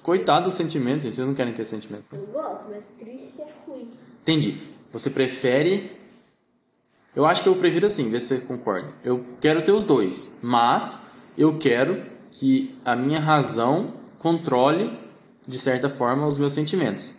[0.00, 2.04] Coitado dos sentimentos, gente, vocês não querem ter sentimento.
[2.12, 3.90] Eu gosto, mas triste é ruim.
[4.20, 4.58] Entendi.
[4.92, 5.90] Você prefere.
[7.16, 8.92] Eu acho que eu prefiro assim, vê se você concorda.
[9.02, 11.04] Eu quero ter os dois, mas
[11.36, 14.96] eu quero que a minha razão controle,
[15.44, 17.12] de certa forma, os meus sentimentos.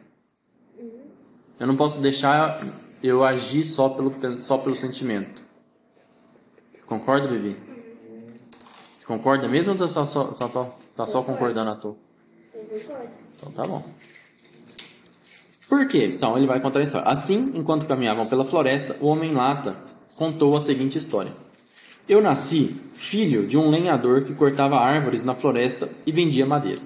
[1.60, 2.66] Eu não posso deixar
[3.04, 5.44] eu agir só pelo, pelo- só pelo sentimento.
[6.86, 7.58] Concorda, Bibi?
[9.04, 11.98] Você concorda mesmo ou tá só, só, só, tá, tá só concordando à toa?
[12.56, 13.10] Eu concordo.
[13.36, 13.84] Então tá bom.
[15.68, 16.06] Por quê?
[16.06, 17.06] Então ele vai contar a história.
[17.10, 19.76] Assim, enquanto caminhavam pela floresta, o homem lata
[20.16, 21.34] contou a seguinte história.
[22.08, 26.82] Eu nasci filho de um lenhador que cortava árvores na floresta e vendia madeira.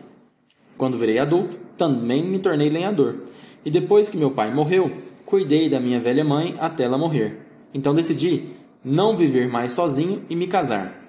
[0.75, 3.25] Quando virei adulto, também me tornei lenhador.
[3.63, 4.91] E depois que meu pai morreu,
[5.23, 7.45] cuidei da minha velha mãe até ela morrer.
[7.75, 11.07] Então decidi não viver mais sozinho e me casar.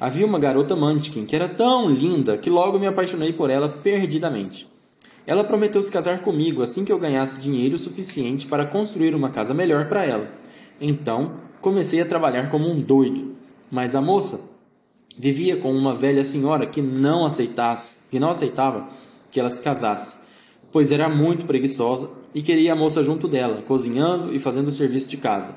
[0.00, 4.68] Havia uma garota Munchkin que era tão linda que logo me apaixonei por ela perdidamente.
[5.26, 9.52] Ela prometeu se casar comigo assim que eu ganhasse dinheiro suficiente para construir uma casa
[9.52, 10.28] melhor para ela.
[10.80, 13.34] Então, comecei a trabalhar como um doido.
[13.70, 14.56] Mas a moça
[15.18, 18.88] vivia com uma velha senhora que não aceitasse, que não aceitava
[19.32, 20.16] que ela se casasse,
[20.70, 25.10] pois era muito preguiçosa e queria a moça junto dela, cozinhando e fazendo o serviço
[25.10, 25.56] de casa.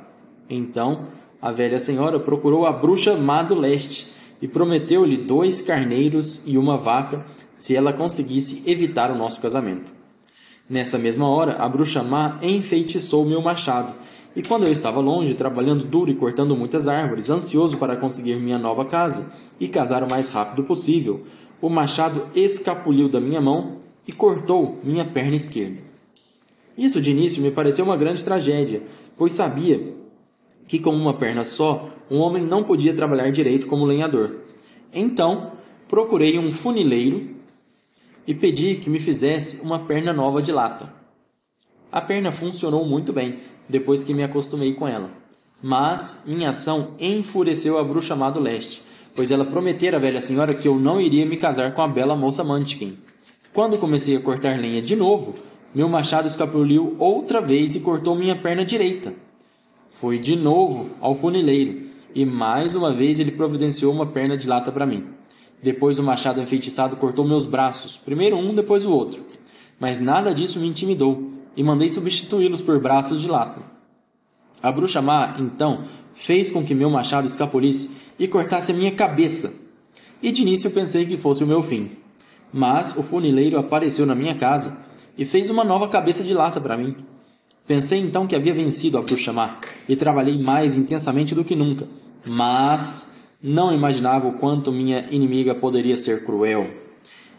[0.49, 1.07] Então,
[1.39, 4.07] a velha senhora procurou a bruxa má do leste
[4.41, 9.91] e prometeu-lhe dois carneiros e uma vaca se ela conseguisse evitar o nosso casamento.
[10.69, 13.93] Nessa mesma hora, a bruxa má enfeitiçou meu machado,
[14.35, 18.57] e quando eu estava longe, trabalhando duro e cortando muitas árvores, ansioso para conseguir minha
[18.57, 21.25] nova casa e casar o mais rápido possível,
[21.61, 23.77] o machado escapuliu da minha mão
[24.07, 25.77] e cortou minha perna esquerda.
[26.77, 28.81] Isso de início me pareceu uma grande tragédia,
[29.17, 29.93] pois sabia
[30.71, 34.37] que com uma perna só, um homem não podia trabalhar direito como lenhador.
[34.93, 35.51] Então,
[35.85, 37.31] procurei um funileiro
[38.25, 40.93] e pedi que me fizesse uma perna nova de lata.
[41.91, 45.09] A perna funcionou muito bem depois que me acostumei com ela.
[45.61, 48.81] Mas minha ação enfureceu a bruxa má do leste,
[49.13, 52.15] pois ela prometera à velha senhora que eu não iria me casar com a bela
[52.15, 52.97] moça Munchkin.
[53.53, 55.35] Quando comecei a cortar lenha de novo,
[55.75, 59.13] meu machado escapuliu outra vez e cortou minha perna direita.
[59.91, 64.71] Fui de novo ao funileiro e mais uma vez ele providenciou uma perna de lata
[64.71, 65.05] para mim.
[65.61, 69.23] Depois o machado enfeitiçado cortou meus braços, primeiro um, depois o outro.
[69.77, 73.61] Mas nada disso me intimidou e mandei substituí-los por braços de lata.
[74.63, 79.53] A bruxa má, então, fez com que meu machado escapulisse e cortasse a minha cabeça.
[80.23, 81.91] E de início pensei que fosse o meu fim.
[82.51, 84.79] Mas o funileiro apareceu na minha casa
[85.17, 86.95] e fez uma nova cabeça de lata para mim.
[87.71, 89.57] Pensei então que havia vencido a má
[89.87, 91.87] e trabalhei mais intensamente do que nunca.
[92.27, 96.69] Mas não imaginava o quanto minha inimiga poderia ser cruel.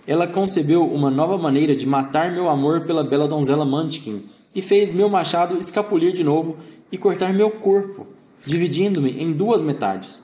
[0.06, 4.22] Ela concebeu uma nova maneira de matar meu amor pela bela donzela Munchkin
[4.54, 6.56] e fez meu machado escapulir de novo
[6.90, 8.06] e cortar meu corpo,
[8.46, 10.18] dividindo-me em duas metades.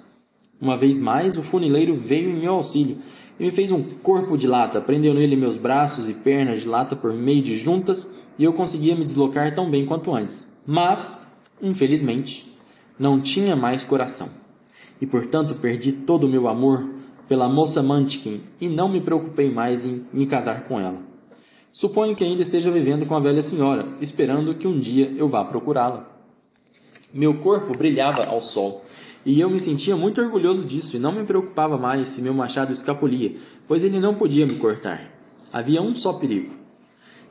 [0.58, 2.96] Uma vez mais, o funileiro veio em meu auxílio
[3.38, 6.96] e me fez um corpo de lata, prendeu nele meus braços e pernas de lata
[6.96, 10.48] por meio de juntas e eu conseguia me deslocar tão bem quanto antes.
[10.66, 11.26] Mas,
[11.60, 12.50] infelizmente,
[12.98, 14.28] não tinha mais coração
[15.00, 16.86] e portanto perdi todo o meu amor
[17.28, 20.98] pela moça Munchkin e não me preocupei mais em me casar com ela.
[21.70, 25.44] Suponho que ainda esteja vivendo com a velha senhora, esperando que um dia eu vá
[25.44, 26.08] procurá-la.
[27.12, 28.84] Meu corpo brilhava ao sol,
[29.24, 32.72] e eu me sentia muito orgulhoso disso e não me preocupava mais se meu machado
[32.72, 35.12] escapulia, pois ele não podia me cortar.
[35.52, 36.54] Havia um só perigo: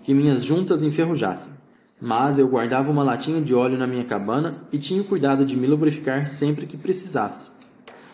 [0.08, 1.52] que minhas juntas enferrujassem.
[2.00, 5.67] Mas eu guardava uma latinha de óleo na minha cabana e tinha cuidado de me
[5.67, 7.50] lubrificar sempre que precisasse.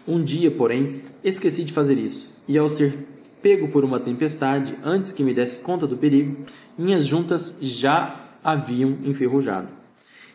[0.08, 2.98] Um dia, porém, esqueci de fazer isso, e ao ser
[3.44, 6.36] pego por uma tempestade, antes que me desse conta do perigo,
[6.76, 9.68] minhas juntas já haviam enferrujado.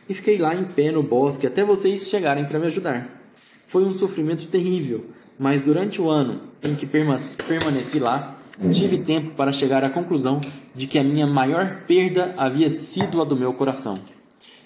[0.08, 3.20] E fiquei lá em pé no bosque até vocês chegarem para me ajudar.
[3.66, 8.37] Foi um sofrimento terrível, mas durante o ano em que permaneci lá,
[8.72, 10.40] tive tempo para chegar à conclusão
[10.74, 13.98] de que a minha maior perda havia sido a do meu coração.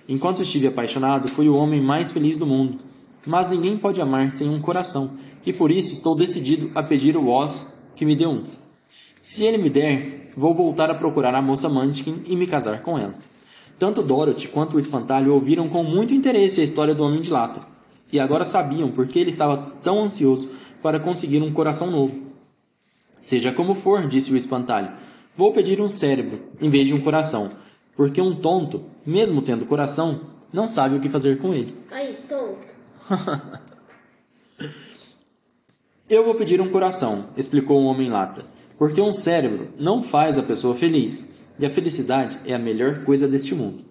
[0.08, 2.78] Enquanto estive apaixonado, fui o homem mais feliz do mundo
[3.26, 5.12] mas ninguém pode amar sem um coração,
[5.46, 8.44] e por isso estou decidido a pedir o Oz que me dê um.
[9.20, 12.98] Se ele me der, vou voltar a procurar a moça Munchkin e me casar com
[12.98, 13.14] ela.
[13.78, 17.60] Tanto Dorothy quanto o espantalho ouviram com muito interesse a história do Homem de Lata,
[18.12, 20.50] e agora sabiam por que ele estava tão ansioso
[20.82, 22.31] para conseguir um coração novo.
[23.22, 24.90] Seja como for, disse o espantalho,
[25.36, 27.52] vou pedir um cérebro em vez de um coração,
[27.96, 31.72] porque um tonto, mesmo tendo coração, não sabe o que fazer com ele.
[31.92, 32.74] Aí, tonto.
[36.10, 38.44] Eu vou pedir um coração, explicou o homem lata,
[38.76, 43.28] porque um cérebro não faz a pessoa feliz, e a felicidade é a melhor coisa
[43.28, 43.84] deste mundo.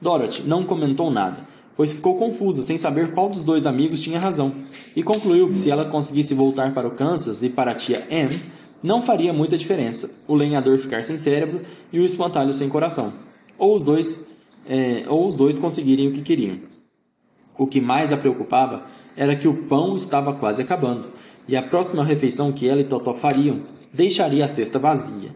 [0.00, 1.46] Dorothy não comentou nada,
[1.78, 4.52] pois ficou confusa sem saber qual dos dois amigos tinha razão,
[4.96, 8.36] e concluiu que se ela conseguisse voltar para o Kansas e para a tia Anne,
[8.82, 11.60] não faria muita diferença o lenhador ficar sem cérebro
[11.92, 13.12] e o espantalho sem coração,
[13.56, 14.26] ou os dois,
[14.68, 16.58] é, ou os dois conseguirem o que queriam.
[17.56, 18.82] O que mais a preocupava
[19.16, 21.10] era que o pão estava quase acabando,
[21.46, 23.60] e a próxima refeição que ela e Totó fariam
[23.94, 25.30] deixaria a cesta vazia.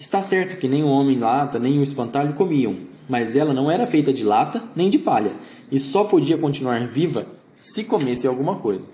[0.00, 2.76] Está certo que nem o homem lata nem o espantalho comiam,
[3.08, 5.32] mas ela não era feita de lata nem de palha,
[5.70, 7.26] e só podia continuar viva
[7.58, 8.88] se comesse alguma coisa.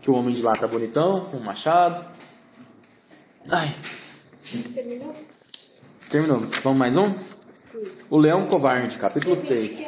[0.00, 2.04] Que o homem de lata bonitão, com um machado.
[3.50, 3.74] Ai.
[4.72, 5.14] Terminou?
[6.08, 6.38] Terminou.
[6.62, 7.14] Vamos mais um?
[8.08, 9.84] O Leão Covarde, capítulo 6.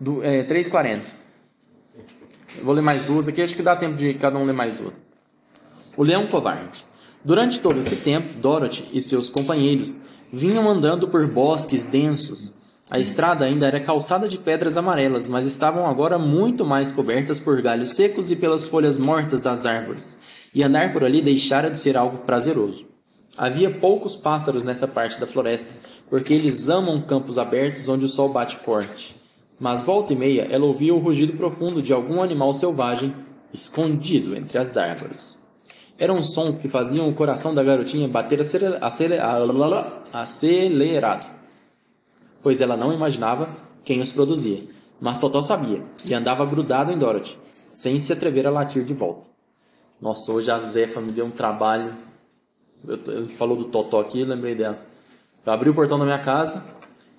[0.00, 1.04] Do, é, 3,40.
[2.62, 5.00] Vou ler mais duas aqui, acho que dá tempo de cada um ler mais duas.
[5.96, 6.84] O Leão Covarde.
[7.24, 9.96] Durante todo esse tempo, Dorothy e seus companheiros
[10.32, 12.61] vinham andando por bosques densos.
[12.92, 17.62] A estrada ainda era calçada de pedras amarelas, mas estavam agora muito mais cobertas por
[17.62, 20.14] galhos secos e pelas folhas mortas das árvores,
[20.54, 22.84] e andar por ali deixara de ser algo prazeroso.
[23.34, 25.72] Havia poucos pássaros nessa parte da floresta,
[26.10, 29.22] porque eles amam campos abertos onde o sol bate forte
[29.62, 33.14] mas volta e meia ela ouvia o rugido profundo de algum animal selvagem
[33.54, 35.38] escondido entre as árvores.
[35.96, 41.26] Eram sons que faziam o coração da garotinha bater acelerado,
[42.42, 43.48] pois ela não imaginava
[43.84, 44.62] quem os produzia.
[45.00, 49.26] Mas Totó sabia e andava grudado em Dorothy, sem se atrever a latir de volta.
[50.00, 51.94] Nossa, hoje a Zefa me deu um trabalho.
[52.86, 54.78] Eu, eu falou do Totó aqui, lembrei dela.
[55.44, 56.64] Eu abri o portão da minha casa,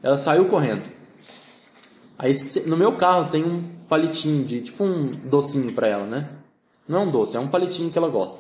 [0.02, 0.84] ela saiu correndo.
[2.18, 2.34] Aí
[2.66, 6.30] no meu carro tem um palitinho de tipo um docinho para ela, né?
[6.88, 8.40] Não é um doce, é um palitinho que ela gosta.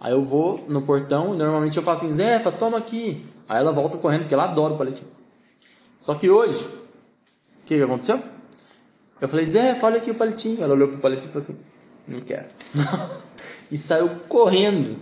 [0.00, 3.24] Aí eu vou no portão e normalmente eu faço assim, Zefa, toma aqui.
[3.48, 5.15] Aí ela volta correndo porque ela adora o palitinho.
[6.00, 8.22] Só que hoje, o que, que aconteceu?
[9.20, 10.62] Eu falei, Zefa, olha aqui o palitinho.
[10.62, 11.60] Ela olhou pro palitinho e falou assim,
[12.06, 12.48] não quero.
[13.70, 15.00] e saiu correndo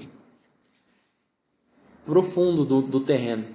[2.07, 3.47] pro fundo do, do terreno.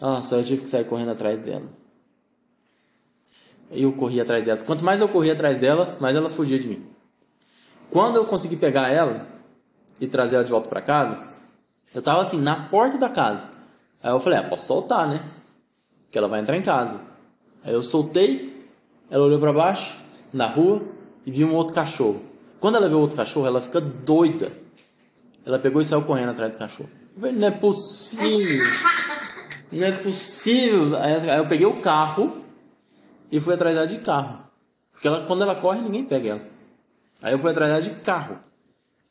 [0.00, 1.80] Nossa, eu tive que sair correndo atrás dela
[3.70, 4.62] eu corria atrás dela.
[4.64, 6.84] Quanto mais eu corria atrás dela, mais ela fugia de mim.
[7.90, 9.26] Quando eu consegui pegar ela
[10.00, 11.18] e trazer ela de volta para casa,
[11.94, 13.48] eu tava assim, na porta da casa.
[14.02, 15.22] Aí eu falei, ah, posso soltar, né?
[16.10, 17.00] Que ela vai entrar em casa.
[17.62, 18.66] Aí eu soltei,
[19.10, 19.96] ela olhou para baixo,
[20.32, 20.82] na rua,
[21.24, 22.22] e viu um outro cachorro.
[22.58, 24.52] Quando ela viu outro cachorro, ela fica doida.
[25.44, 26.90] Ela pegou e saiu correndo atrás do cachorro.
[27.14, 28.66] Eu falei, não é possível.
[29.72, 30.96] Não é possível.
[30.96, 32.44] Aí eu peguei o carro
[33.30, 34.40] e fui atrás dela de carro.
[34.90, 36.42] Porque ela, quando ela corre, ninguém pega ela.
[37.22, 38.38] Aí eu fui atrás dela de carro.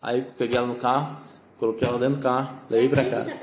[0.01, 1.17] Aí peguei ela no carro,
[1.57, 3.31] coloquei ela dentro do carro, levei pra casa.
[3.31, 3.37] Tá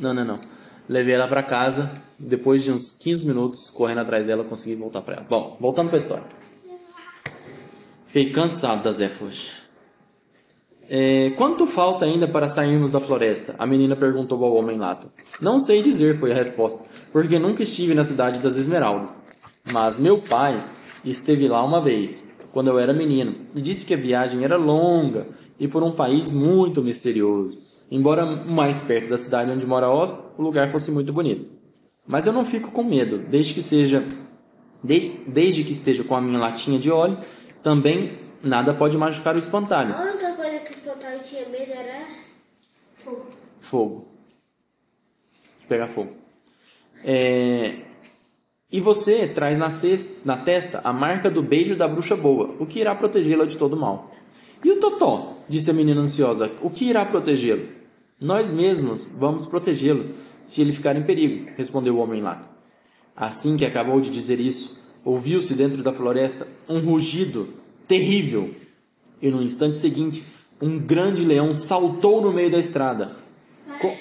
[0.00, 0.40] Não, não, não.
[0.88, 1.90] Levei ela pra casa.
[2.18, 5.26] Depois de uns 15 minutos correndo atrás dela, consegui voltar pra ela.
[5.28, 6.24] Bom, voltando pra história.
[8.06, 9.50] Fiquei cansado das éfolas.
[10.88, 13.54] É, quanto falta ainda para sairmos da floresta?
[13.58, 15.08] A menina perguntou ao homem lata.
[15.40, 16.82] Não sei dizer, foi a resposta,
[17.12, 19.20] porque nunca estive na cidade das Esmeraldas.
[19.64, 20.58] Mas meu pai
[21.04, 25.26] esteve lá uma vez, quando eu era menino, e disse que a viagem era longa
[25.58, 27.65] e por um país muito misterioso.
[27.90, 31.48] Embora mais perto da cidade onde mora Oz, o lugar fosse muito bonito.
[32.06, 34.04] Mas eu não fico com medo, desde que seja
[34.82, 37.18] desde, desde que esteja com a minha latinha de óleo,
[37.62, 39.94] também nada pode machucar o espantalho.
[39.94, 42.06] A única coisa que o espantalho tinha medo era
[42.94, 43.26] fogo.
[43.60, 44.08] Fogo.
[45.60, 46.12] De pegar fogo.
[47.04, 47.82] É,
[48.70, 52.66] E você traz na, cesta, na testa a marca do beijo da bruxa boa, o
[52.66, 54.12] que irá protegê-la de todo mal.
[54.64, 55.36] E o Totó?
[55.48, 56.50] Disse a menina ansiosa.
[56.60, 57.68] O que irá protegê-lo?
[58.20, 60.06] Nós mesmos vamos protegê-lo,
[60.44, 62.42] se ele ficar em perigo, respondeu o homem lá.
[63.14, 67.48] Assim que acabou de dizer isso, ouviu-se dentro da floresta um rugido
[67.86, 68.54] terrível.
[69.20, 70.24] E no instante seguinte,
[70.60, 73.12] um grande leão saltou no meio da estrada.
[73.80, 73.94] Co-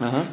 [0.00, 0.26] Aham.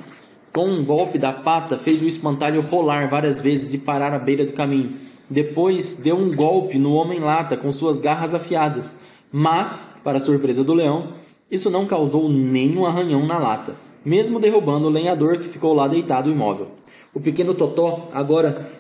[0.51, 4.43] Com um golpe da pata, fez o espantalho rolar várias vezes e parar à beira
[4.45, 4.97] do caminho.
[5.29, 8.97] Depois deu um golpe no homem-lata com suas garras afiadas.
[9.31, 11.13] Mas, para surpresa do leão,
[11.51, 13.75] isso não causou nenhum arranhão na lata,
[14.05, 16.69] mesmo derrubando o lenhador que ficou lá deitado imóvel.
[17.13, 18.71] O pequeno Totó, agora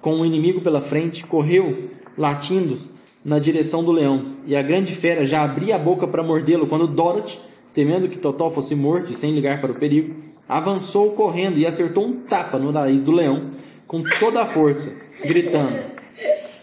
[0.00, 2.78] com o inimigo pela frente, correu, latindo,
[3.22, 6.86] na direção do leão, e a grande fera já abria a boca para mordê-lo quando
[6.86, 7.38] Dorothy,
[7.74, 10.14] temendo que Totó fosse morto e sem ligar para o perigo,
[10.48, 13.50] avançou correndo e acertou um tapa no nariz do leão
[13.86, 15.84] com toda a força, gritando: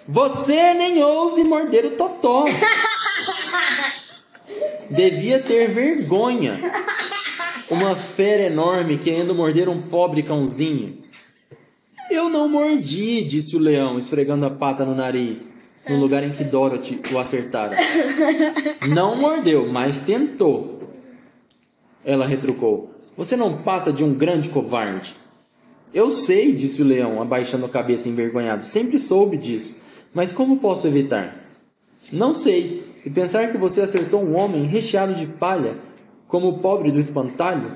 [0.07, 2.45] Você nem ouse morder o Totó!
[4.89, 6.59] Devia ter vergonha.
[7.69, 10.97] Uma fera enorme querendo morder um pobre cãozinho.
[12.09, 15.51] Eu não mordi, disse o leão, esfregando a pata no nariz,
[15.89, 17.75] no lugar em que Dorothy o acertara.
[18.87, 20.77] Não mordeu, mas tentou.
[22.05, 22.91] Ela retrucou.
[23.17, 25.15] Você não passa de um grande covarde.
[25.93, 28.63] Eu sei, disse o leão, abaixando a cabeça envergonhado.
[28.63, 29.75] Sempre soube disso.
[30.13, 31.35] Mas como posso evitar?
[32.11, 32.86] Não sei.
[33.07, 35.77] E pensar que você acertou um homem recheado de palha,
[36.27, 37.71] como o pobre do espantalho?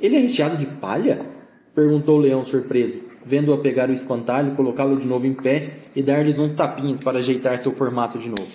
[0.00, 1.24] Ele é recheado de palha?
[1.72, 6.40] Perguntou o leão surpreso, vendo-a pegar o espantalho, colocá-lo de novo em pé e dar-lhes
[6.40, 8.50] uns tapinhas para ajeitar seu formato de novo.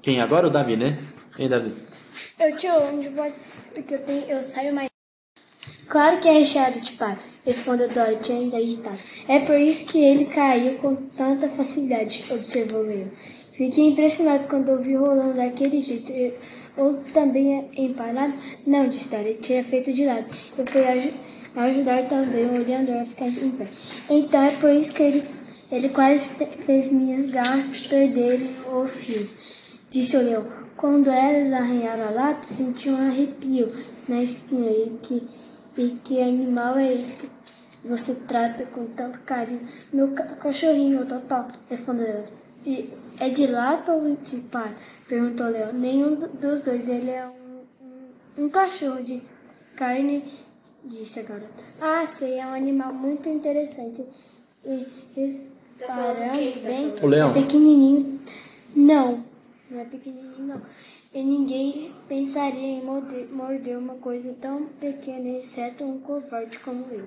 [0.00, 0.46] Quem agora?
[0.46, 0.98] O Davi, né?
[1.36, 1.74] Quem, Davi?
[2.40, 3.34] Eu te onde pode.
[3.74, 4.88] Porque eu, tenho, eu saio mais.
[5.86, 8.96] Claro que é recheado de palha, respondeu Dorothy ainda irritada.
[9.28, 13.10] É por isso que ele caiu com tanta facilidade, observou Leão.
[13.58, 16.12] Fiquei impressionado quando ouvi rolando daquele jeito.
[16.12, 16.32] Eu,
[16.76, 18.32] ou também é empanado?
[18.64, 20.26] Não, disse Dorothy, tinha feito de lado.
[20.56, 21.12] Eu fui aju
[21.56, 23.66] ajudar também olhando a ficar em pé.
[24.08, 25.22] Então é por isso que ele,
[25.72, 29.28] ele quase fez minhas garras perderem o fio.
[29.90, 30.46] Disse o leão.
[30.76, 33.74] Quando elas arranharam a lata, senti um arrepio
[34.08, 34.70] na espinha.
[34.70, 35.26] E que,
[35.76, 39.66] e que animal é esse que você trata com tanto carinho?
[39.92, 42.22] Meu ca cachorrinho, Totó, respondeu.
[42.64, 42.90] E
[43.20, 44.74] é de lata ou de par?
[45.08, 45.72] Perguntou o leão.
[45.72, 46.88] Nenhum do- dos dois.
[46.88, 47.64] Ele é um,
[48.40, 49.22] um, um cachorro de
[49.76, 50.24] carne,
[50.84, 51.64] disse a garota.
[51.80, 54.06] Ah, sei, é um animal muito interessante.
[54.64, 54.86] E
[55.78, 57.30] reparando bem, O leão.
[57.30, 58.20] é pequenininho.
[58.74, 59.24] Não,
[59.70, 60.62] não é pequenininho, não.
[61.14, 67.04] E ninguém pensaria em morder, morder uma coisa tão pequena, exceto um covarde como eu.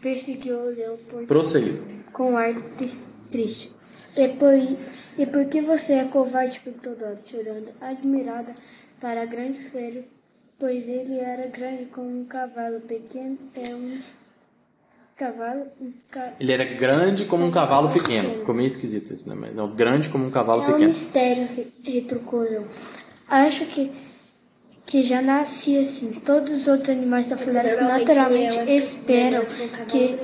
[0.00, 1.82] Perseguiu o leão por Prosseguiu.
[2.12, 3.72] com ar tris- triste.
[4.18, 4.52] E por,
[5.16, 6.58] e por que você é covarde?
[6.60, 8.52] perguntou Dorothy, chorando, admirada
[9.00, 10.02] para a grande feira,
[10.58, 13.96] pois ele era grande como um cavalo pequeno, é um
[15.16, 18.38] cavalo, um ca- Ele era grande como um cavalo pequeno.
[18.38, 19.36] Ficou meio esquisito isso, né?
[19.38, 20.88] Mas não, grande como um cavalo é um pequeno.
[20.88, 22.64] mistério, re- retrucou o leão.
[23.28, 23.92] Acho que
[24.86, 26.12] que já nasci assim.
[26.20, 29.44] Todos os outros animais da floresta naturalmente esperam
[29.86, 30.18] que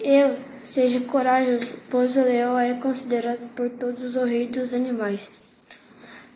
[0.00, 0.36] eu
[0.66, 5.30] seja corajoso, pois o leão é considerado por todos o rei dos animais.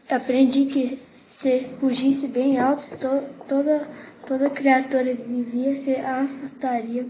[0.08, 3.88] Aprendi que se rugisse bem alto, to- toda,
[4.26, 7.06] toda criatura vivia se assustaria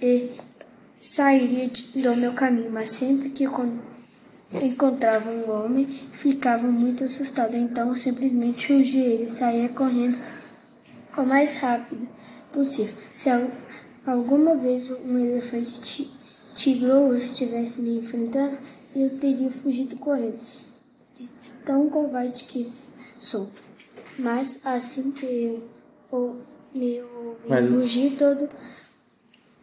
[0.00, 0.30] e,
[0.98, 3.78] sairia de- do meu caminho, mas sempre que con-
[4.52, 7.56] encontrava um homem, ficava muito assustado.
[7.56, 10.18] Então simplesmente fugia ele saía correndo
[11.16, 12.06] o mais rápido
[12.52, 12.94] possível.
[13.10, 13.30] Se
[14.10, 16.10] alguma vez um elefante ti-
[16.54, 18.58] tigrou estivesse me enfrentando,
[18.94, 20.38] eu teria fugido correndo.
[21.14, 21.28] De
[21.64, 22.72] tão covarde que
[23.16, 23.48] sou.
[24.18, 25.60] Mas assim que
[26.12, 26.40] eu
[26.74, 28.48] me ouvi todo,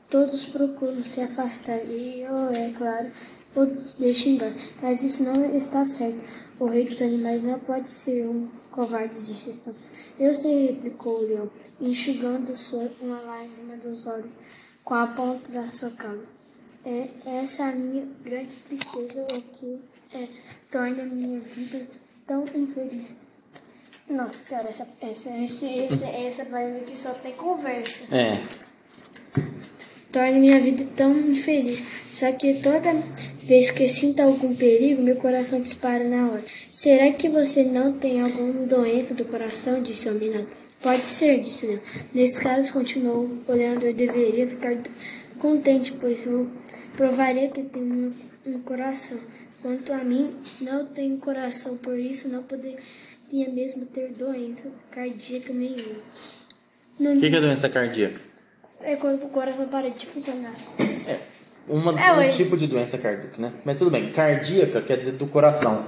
[0.10, 1.80] todos procuram se afastar.
[1.86, 3.12] E eu, é claro,
[3.56, 4.56] os deixo embora.
[4.82, 6.24] Mas isso não está certo.
[6.60, 9.86] O rei dos animais não pode ser um covarde, disse Espantalho.
[10.20, 12.54] Eu sei, replicou o leão, enxugando
[13.02, 14.38] uma lágrima dos olhos
[14.84, 16.26] com a ponta da sua cauda.
[16.86, 19.80] É, essa é a minha grande tristeza, o que
[20.14, 20.28] é,
[20.72, 21.88] torna a minha vida
[22.26, 23.18] tão infeliz.
[24.10, 28.16] Nossa senhora, essa, essa, esse, essa página aqui só tem conversa.
[28.16, 28.42] É.
[30.18, 31.84] Torna minha vida tão infeliz.
[32.10, 32.92] Só que toda
[33.44, 36.44] vez que sinto algum perigo, meu coração dispara na hora.
[36.72, 39.80] Será que você não tem alguma doença do coração?
[39.80, 40.48] Disse o Minato.
[40.82, 41.80] Pode ser, disse leão.
[42.16, 44.76] Nesse caso, continuou o leandor, deveria ficar
[45.38, 46.50] contente, pois eu
[46.96, 49.20] provaria que tenho um, um coração.
[49.62, 52.80] Quanto a mim, não tenho coração, por isso não poderia
[53.32, 56.00] mesmo ter doença cardíaca nenhuma.
[57.00, 58.27] O que, que é doença cardíaca?
[58.82, 60.54] É quando o coração para de funcionar.
[61.08, 61.20] É.
[61.68, 62.30] Uma, É, um ué.
[62.30, 63.54] tipo de doença cardíaca, né?
[63.66, 64.12] Mas tudo bem.
[64.12, 65.86] Cardíaca quer dizer do coração.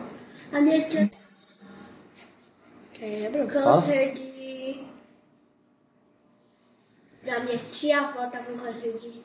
[0.52, 1.10] A minha tia
[2.94, 3.46] Quebra.
[3.48, 4.84] câncer de.
[7.24, 9.22] Da minha tia avó tá com câncer de.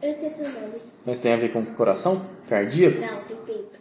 [0.00, 0.80] Eu esqueci o nome.
[1.06, 2.24] Mas tem a ver com coração?
[2.48, 3.00] Cardíaco?
[3.00, 3.80] Não, tem peito.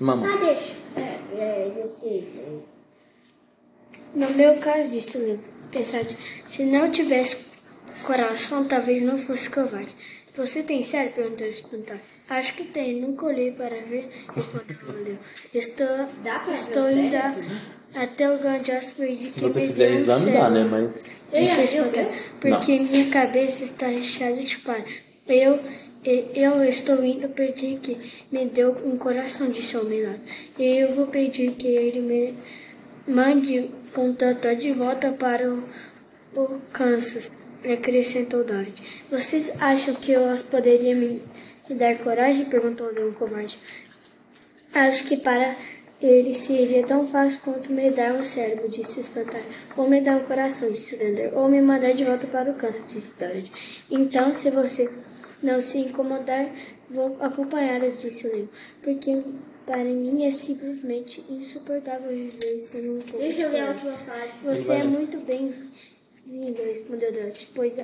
[0.00, 0.26] Mama.
[0.26, 0.72] Ah, deixa.
[0.96, 2.64] É, é, eu sei.
[4.14, 5.40] No meu caso, disse o Leão,
[5.72, 7.36] pensante, se não tivesse
[8.04, 9.94] coração, talvez não fosse covarde.
[10.36, 11.12] Você tem sério?
[11.12, 12.00] perguntou o espantalho.
[12.28, 15.18] Acho que tem, nunca olhei para ver, respondeu o.
[15.52, 15.86] Estou,
[16.24, 17.44] Dá pra ver estou o indo cérebro?
[17.94, 20.64] a- até o grande hóspede Se que você me fizer deu um exame, dá, né?
[20.64, 21.06] Mas.
[21.32, 22.08] O Eu- espantalho,
[22.40, 24.84] porque minha cabeça está recheada de palha.
[25.28, 25.60] Eu,
[26.04, 27.96] e- eu estou indo pedir que
[28.32, 30.16] me dê um coração, o homem lá.
[30.58, 32.34] E eu vou pedir que ele me
[33.06, 33.70] mande
[34.02, 35.62] um tantã de volta para o,
[36.36, 37.30] o Kansas,
[37.72, 38.82] acrescentou Dorothy.
[39.10, 41.22] Vocês acham que eu poderia me,
[41.70, 42.44] dar coragem?
[42.46, 43.58] perguntou o leão covarde.
[44.72, 45.54] Acho que para
[46.02, 49.44] ele seria tão fácil quanto me dar um cérebro, disse o espantalho.
[49.76, 51.36] Ou me dar um coração, disse o Dender.
[51.36, 53.52] Ou me mandar de volta para o câncer, disse Dorothy.
[53.90, 54.90] Então, se você
[55.42, 56.50] não se incomodar,
[56.90, 58.48] vou acompanhá-los, disse o leão.
[58.82, 59.22] Porque
[59.66, 63.92] para mim é simplesmente insuportável viver sem um pouco Deixa de eu ler a última
[63.92, 64.54] página.
[64.54, 67.74] Você é muito bem-vindo, respondeu Dorothy, pois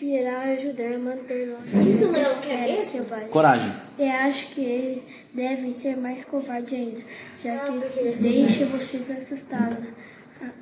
[0.00, 1.56] irá ajudar a manter
[2.02, 3.30] quer feras selvagens.
[3.30, 3.72] Coragem.
[3.98, 7.02] Eu acho que eles devem ser mais covardes ainda,
[7.42, 9.04] já que deixa vocês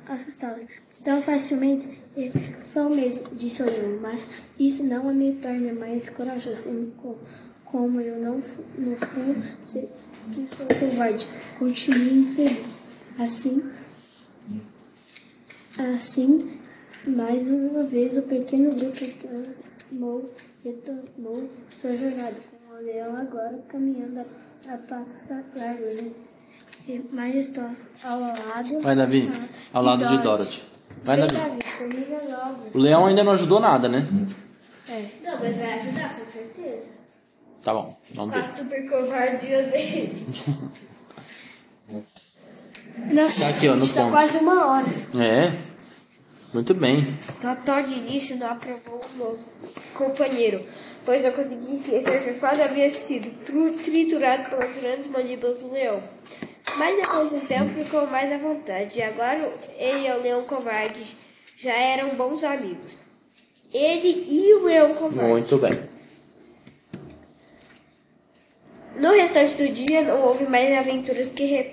[0.09, 0.63] assustá-los,
[1.03, 1.89] tão facilmente.
[2.17, 6.91] E São mesmo, disse o leão, mas isso não me torna mais corajoso, em
[7.65, 9.89] como eu não, fu- no fundo, sei
[10.33, 11.27] que sou covarde.
[11.59, 12.85] Continue infeliz.
[13.19, 13.63] Assim,
[15.77, 16.59] assim,
[17.07, 24.21] mais uma vez o pequeno grupo retomou, retomou sua jornada, com o leão agora caminhando
[24.67, 26.11] a, a passos largos né?
[26.87, 29.29] e majestosos ao lado, Vai, Davi.
[29.73, 30.63] Ao lado de Dorothy.
[31.03, 31.33] Vai, Davi.
[31.35, 31.59] Davi.
[32.73, 34.05] O leão ainda não ajudou nada, né?
[34.89, 35.09] É.
[35.23, 36.94] Não, mas vai ajudar, com certeza.
[37.65, 38.37] Tá bom, Com ver.
[38.41, 40.27] a super covardia dele.
[43.11, 44.11] Nossa, Tá aqui, ó, no ponto.
[44.11, 44.87] quase uma hora.
[45.19, 45.51] É.
[46.53, 47.17] Muito bem.
[47.41, 49.39] Totó de início não aprovou o novo
[49.95, 50.63] companheiro,
[51.03, 53.31] pois não conseguia esquecer que quase havia sido
[53.83, 56.03] triturado pelas grandes mandíbulas do leão.
[56.77, 60.43] Mas depois de um tempo ficou mais à vontade, e agora ele e o leão
[60.43, 61.17] covarde
[61.57, 62.99] já eram bons amigos.
[63.73, 65.31] Ele e o leão covarde.
[65.31, 65.94] Muito bem.
[68.97, 71.71] No restante do dia não houve mais aventuras que re-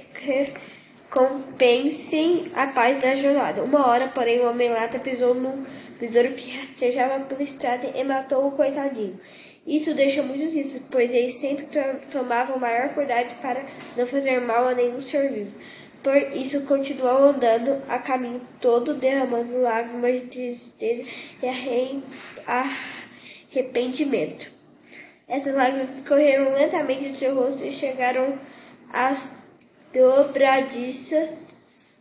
[1.09, 3.63] recompensem a paz da jornada.
[3.63, 5.65] Uma hora, porém, o homem-lata pisou num
[6.01, 9.21] besouro que rastejava pela estrada e matou o coitadinho.
[9.65, 13.65] Isso deixa muito triste, pois ele sempre to- tomava o maior cuidado para
[13.97, 15.53] não fazer mal a nenhum ser vivo.
[16.03, 21.09] Por isso, continuou andando a caminho todo, derramando lágrimas de tristeza
[21.41, 22.01] e arre-
[23.55, 24.51] arrependimento.
[25.33, 28.39] Essas lágrimas correram lentamente de seu rosto e chegaram
[28.93, 29.31] às
[29.91, 31.95] dobradiças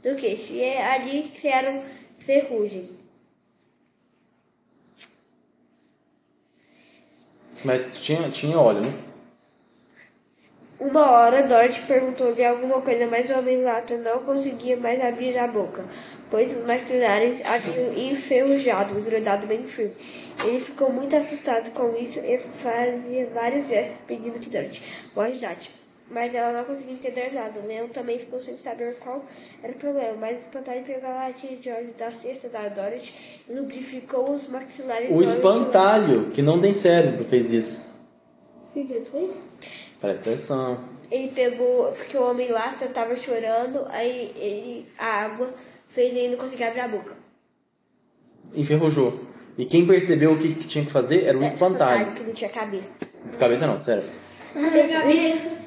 [0.00, 0.52] do queixo.
[0.52, 1.82] E ali criaram
[2.20, 2.88] ferrugem.
[7.64, 8.94] Mas tinha, tinha óleo, né?
[10.78, 15.48] Uma hora, Dorothy perguntou-lhe alguma coisa, mas o homem lata não conseguia mais abrir a
[15.48, 15.84] boca,
[16.30, 19.96] pois os maxilares haviam enferrujado, grudado bem firme.
[20.44, 24.82] Ele ficou muito assustado com isso e fazia vários gestos pedindo que Dorothy
[25.14, 25.70] o ajudasse.
[26.10, 27.60] Mas ela não conseguia entender nada.
[27.60, 29.22] O leão também ficou sem saber qual
[29.62, 33.12] era o problema, mas espantalho pegou a latinha de óleo da cesta da Dorothy
[33.48, 37.86] e lubrificou os maxilares O espantalho, que não tem cérebro, fez isso.
[38.70, 39.42] O que que ele fez?
[40.00, 40.78] Presta atenção.
[41.10, 45.52] Ele pegou, porque o homem lá estava chorando, aí ele, a água
[45.88, 47.14] fez ele não conseguir abrir a boca.
[48.54, 49.27] Enferrujou.
[49.58, 52.12] E quem percebeu o que, que tinha que fazer era o É, espantalho.
[52.12, 53.00] que não tinha cabeça.
[53.38, 54.08] Cabeça não, cérebro.
[54.54, 55.58] cabeça.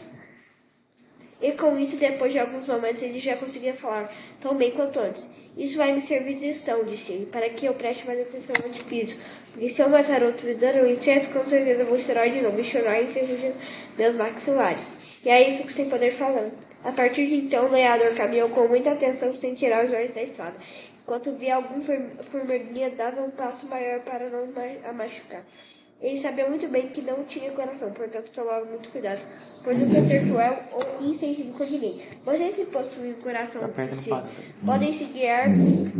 [1.41, 5.27] E com isso, depois de alguns momentos, ele já conseguia falar tão bem quanto antes.
[5.57, 8.81] Isso vai me servir de lição, disse ele, para que eu preste mais atenção onde
[8.83, 9.15] piso.
[9.51, 12.63] Porque se eu matar outro besouro ou inseto, com certeza vou chorar de novo e
[12.63, 13.55] chorar enferrujando
[13.97, 14.95] meus maxilares.
[15.25, 16.49] E aí fico sem poder falar.
[16.83, 20.21] A partir de então, o lenhador caminhou com muita atenção sem tirar os olhos da
[20.23, 20.55] estrada.
[21.03, 24.47] Enquanto via algum form- formiguinha, dava um passo maior para não
[24.87, 25.41] a machucar.
[26.01, 29.19] Ele sabia muito bem que não tinha coração, portanto tomava muito cuidado
[29.63, 32.01] por nunca ser cruel ou insensível com ninguém.
[32.25, 33.61] Vocês que possuem um coração
[34.09, 34.27] pato.
[34.65, 35.45] podem se guiar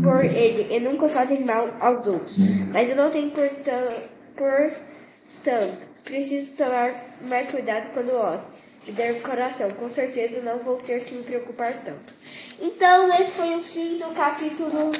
[0.02, 2.36] por ele e nunca fazem mal aos outros.
[2.72, 8.54] Mas eu não tenho portanto, portanto preciso tomar mais cuidado quando os
[8.88, 9.70] e der coração.
[9.72, 12.14] Com certeza não vou ter que me preocupar tanto.
[12.60, 14.92] Então, esse foi o fim do capítulo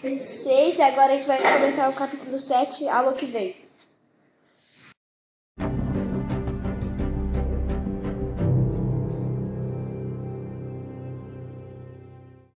[0.00, 0.80] 6.
[0.80, 3.61] Agora a gente vai começar o capítulo 7, aula que vem.